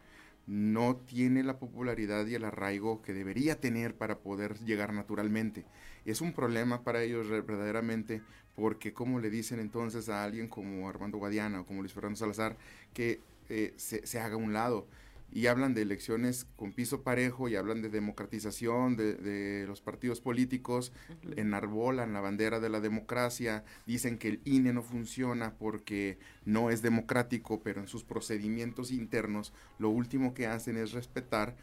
[0.45, 5.65] no tiene la popularidad y el arraigo que debería tener para poder llegar naturalmente.
[6.05, 8.21] Es un problema para ellos verdaderamente
[8.55, 12.57] porque como le dicen entonces a alguien como Armando Guadiana o como Luis Fernando Salazar
[12.93, 14.87] que eh, se, se, haga a un lado
[15.33, 20.93] y hablan de elecciones con piso parejo y hablan de democratización de, los partidos políticos,
[21.35, 26.83] enarbolan la bandera de la democracia, dicen que el INE no funciona porque no es
[26.83, 31.55] democrático, pero en sus procedimientos internos lo último que hacen es respetar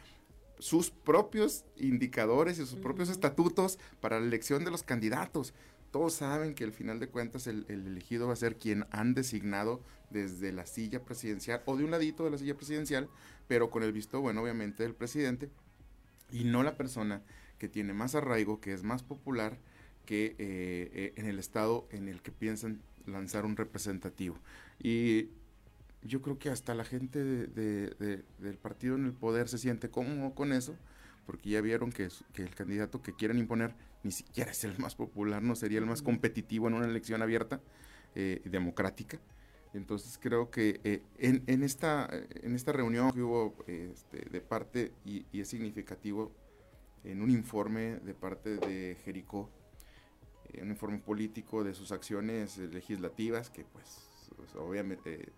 [0.59, 5.53] sus propios indicadores y sus propios estatutos para la elección de los candidatos
[5.91, 9.81] todos saben que al final de cuentas el, elegido va a ser quien han designado
[10.09, 13.09] desde la silla presidencial o de un ladito de la silla presidencial,
[13.47, 15.49] pero con el visto bueno obviamente del presidente
[16.31, 17.21] y no la persona
[17.57, 19.57] que tiene más arraigo, que es más popular
[20.05, 24.37] que eh, eh, en el estado en el que piensan lanzar un representativo.
[24.81, 25.29] Y
[26.03, 30.53] yo creo que hasta la gente del partido en el poder se siente cómodo con
[30.53, 30.75] eso,
[31.25, 34.95] porque ya vieron que, que el candidato que quieren imponer ni siquiera es el más
[34.95, 37.61] popular, no sería el más competitivo en una elección abierta
[38.15, 39.19] eh, democrática.
[39.73, 42.09] Entonces creo que eh, en, en, esta,
[42.43, 46.31] en esta reunión que hubo este, de parte, y, es significativo,
[47.03, 49.49] en un informe de parte de Jericó,
[50.51, 54.09] eh, un informe político de sus acciones legislativas, que pues
[54.55, 55.31] obviamente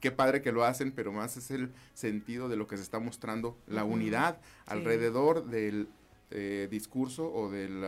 [0.00, 2.98] qué padre que lo hacen, pero más es el sentido de lo que se está
[2.98, 5.88] mostrando, la unidad alrededor del
[6.30, 7.84] eh, discurso o del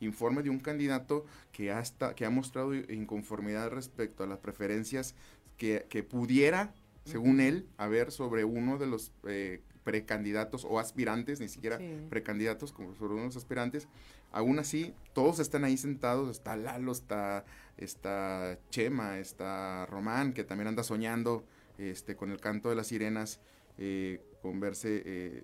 [0.00, 5.14] informe de un candidato que, hasta, que ha mostrado inconformidad respecto a las preferencias
[5.56, 11.78] que, pudiera, según él, haber sobre uno de los eh, precandidatos o aspirantes, ni siquiera
[12.08, 13.86] precandidatos, como sobre unos aspirantes.
[14.32, 17.44] Aún así, todos están ahí sentados, está Lalo, está,
[17.76, 21.44] está Chema, está Román, que también anda soñando
[21.78, 23.40] este, con el canto de las sirenas,
[23.78, 25.42] eh, con verse eh,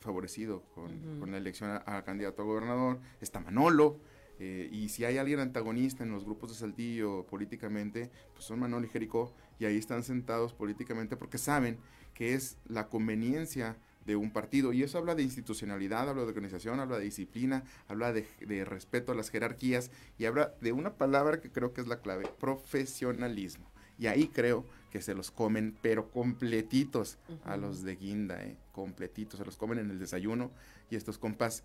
[0.00, 3.98] favorecido con, la elección a, candidato a gobernador, está Manolo,
[4.38, 8.86] eh, y si hay alguien antagonista en los grupos de Saltillo políticamente, pues son Manolo
[8.86, 11.78] y Jericó, y ahí están sentados políticamente porque saben
[12.14, 14.72] que es la conveniencia de un partido.
[14.72, 19.12] Y eso habla de institucionalidad, habla de organización, habla de disciplina, habla de, de, respeto
[19.12, 23.70] a las jerarquías y habla de una palabra que creo que es la clave, profesionalismo.
[23.98, 28.56] Y ahí creo que se los comen, pero completitos a los de guinda, ¿eh?
[28.72, 30.50] completitos, se los comen en el desayuno
[30.90, 31.64] y estos compas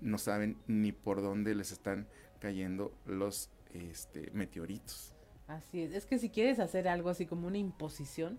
[0.00, 2.08] no saben ni por dónde les están
[2.40, 5.14] cayendo los este, meteoritos.
[5.46, 8.38] Así es, es que si quieres hacer algo así como una imposición,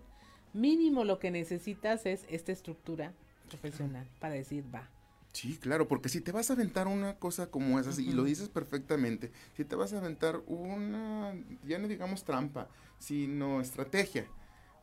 [0.52, 3.14] mínimo lo que necesitas es esta estructura
[3.46, 4.88] profesional para decir va.
[5.32, 8.48] Sí, claro, porque si te vas a aventar una cosa como esa, y lo dices
[8.48, 14.26] perfectamente, si te vas a aventar una, ya no digamos trampa, sino estrategia,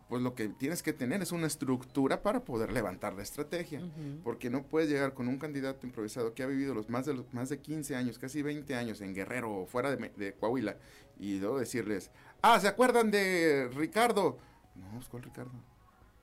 [0.07, 3.81] pues lo que tienes que tener es una estructura para poder levantar la estrategia,
[4.23, 7.33] porque no puedes llegar con un candidato improvisado que ha vivido los más de los
[7.33, 10.77] más de 15 años, casi 20 años en Guerrero o fuera de, Coahuila
[11.17, 12.11] y luego decirles,
[12.43, 14.37] "Ah, ¿se acuerdan de Ricardo?"
[14.75, 15.72] No, pues, ¿cuál Ricardo?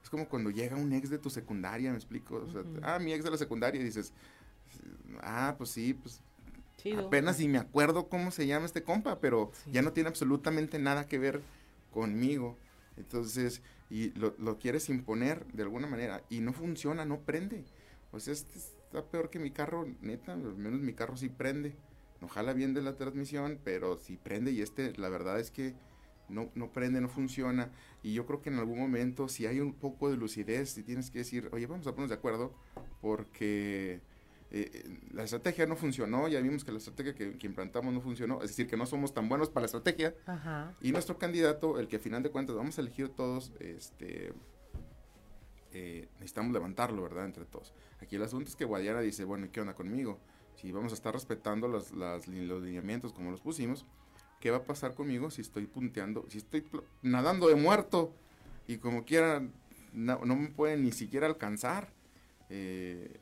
[0.02, 2.46] Es como cuando llega un ex de tu secundaria, me explico.
[2.82, 4.12] ah, mi ex de la secundaria, y dices,
[5.20, 6.22] ah, pues sí, pues
[6.96, 11.06] apenas si me acuerdo cómo se llama este compa, pero ya no tiene absolutamente nada
[11.06, 11.42] que ver
[11.92, 12.56] conmigo.
[12.96, 17.64] Entonces, y lo, lo, quieres imponer de alguna manera y no funciona, no prende.
[18.12, 21.74] O sea, este está peor que mi carro, neta, al menos mi carro sí prende.
[22.20, 25.74] No jala bien de la transmisión, pero sí prende y este, la verdad es que
[26.30, 27.70] no, no prende, no funciona.
[28.02, 31.10] Y yo creo que en algún momento, si hay un poco de lucidez, si tienes
[31.10, 32.54] que decir, oye, vamos a ponernos de acuerdo,
[33.00, 34.00] porque
[34.52, 38.48] eh, la estrategia no funcionó, ya vimos que la estrategia que, implantamos no funcionó, es
[38.48, 40.14] decir, que no somos tan buenos para la estrategia.
[40.80, 44.32] Y nuestro candidato, el que a final de cuentas vamos a elegir todos, este,
[45.72, 47.26] eh, necesitamos levantarlo, ¿verdad?
[47.26, 47.72] Entre todos.
[48.00, 50.18] Aquí el asunto es que Guadiana dice, bueno, ¿y qué onda conmigo?
[50.56, 53.86] Si vamos a estar respetando los, los lineamientos como los pusimos,
[54.40, 56.64] ¿qué va a pasar conmigo si estoy punteando, si estoy
[57.02, 58.12] nadando de muerto
[58.66, 59.42] y como quiera
[59.92, 61.92] no, me pueden ni siquiera alcanzar?
[62.48, 63.20] Eh,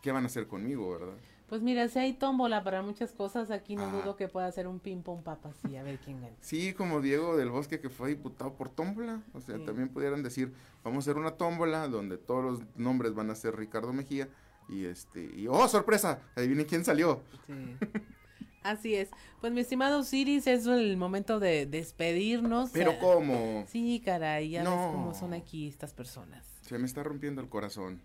[0.00, 1.14] ¿Qué van a hacer conmigo, verdad?
[1.48, 3.92] Pues mira, si hay tómbola para muchas cosas, aquí no ah.
[3.92, 6.34] dudo que pueda ser un ping-pong papas y a ver quién gana.
[6.40, 9.22] Sí, como Diego del Bosque que fue diputado por tómbola.
[9.34, 13.30] O sea, también pudieran decir, vamos a hacer una tómbola donde todos los nombres van
[13.30, 14.28] a ser Ricardo Mejía.
[14.68, 17.20] Y este, y oh, sorpresa, adivinen quién salió.
[17.46, 17.76] Sí.
[18.62, 19.10] Así es.
[19.40, 22.70] Pues mi estimado Osiris, es el momento de despedirnos.
[22.72, 23.64] Pero ¿cómo?
[23.68, 26.44] Sí, caray, ya ves cómo son aquí estas personas.
[26.62, 28.00] Se me está rompiendo el corazón.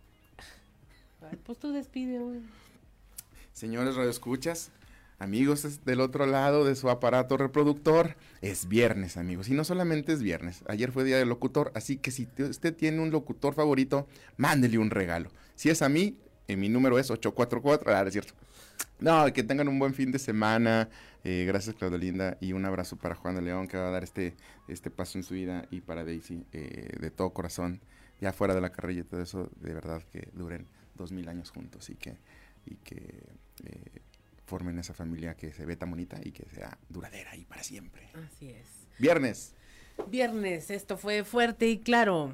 [1.43, 2.39] pues tú despide, güey.
[3.53, 4.71] Señores radioescuchas,
[5.19, 9.49] amigos del otro lado de su aparato reproductor, es viernes, amigos.
[9.49, 13.01] Y no solamente es viernes, ayer fue día del locutor, así que si usted tiene
[13.01, 14.07] un locutor favorito,
[14.37, 15.31] mándele un regalo.
[15.55, 16.17] Si es a mí,
[16.47, 18.33] eh, mi número es 844, ah, es cierto.
[18.99, 20.89] No, que tengan un buen fin de semana.
[21.23, 22.37] Eh, gracias, Claudelinda.
[22.39, 24.35] Y un abrazo para Juan de León, que va a dar este,
[24.67, 25.65] este paso en su vida.
[25.69, 27.81] Y para Daisy, eh, de todo corazón.
[28.19, 31.51] Ya fuera de la carrilla y todo eso, de verdad que duren dos mil años
[31.51, 32.17] juntos y que,
[32.65, 33.23] y que
[33.63, 34.01] eh,
[34.45, 38.09] formen esa familia que se ve tan bonita y que sea duradera y para siempre.
[38.13, 38.87] Así es.
[38.97, 39.53] Viernes.
[40.09, 42.33] Viernes, esto fue fuerte y claro.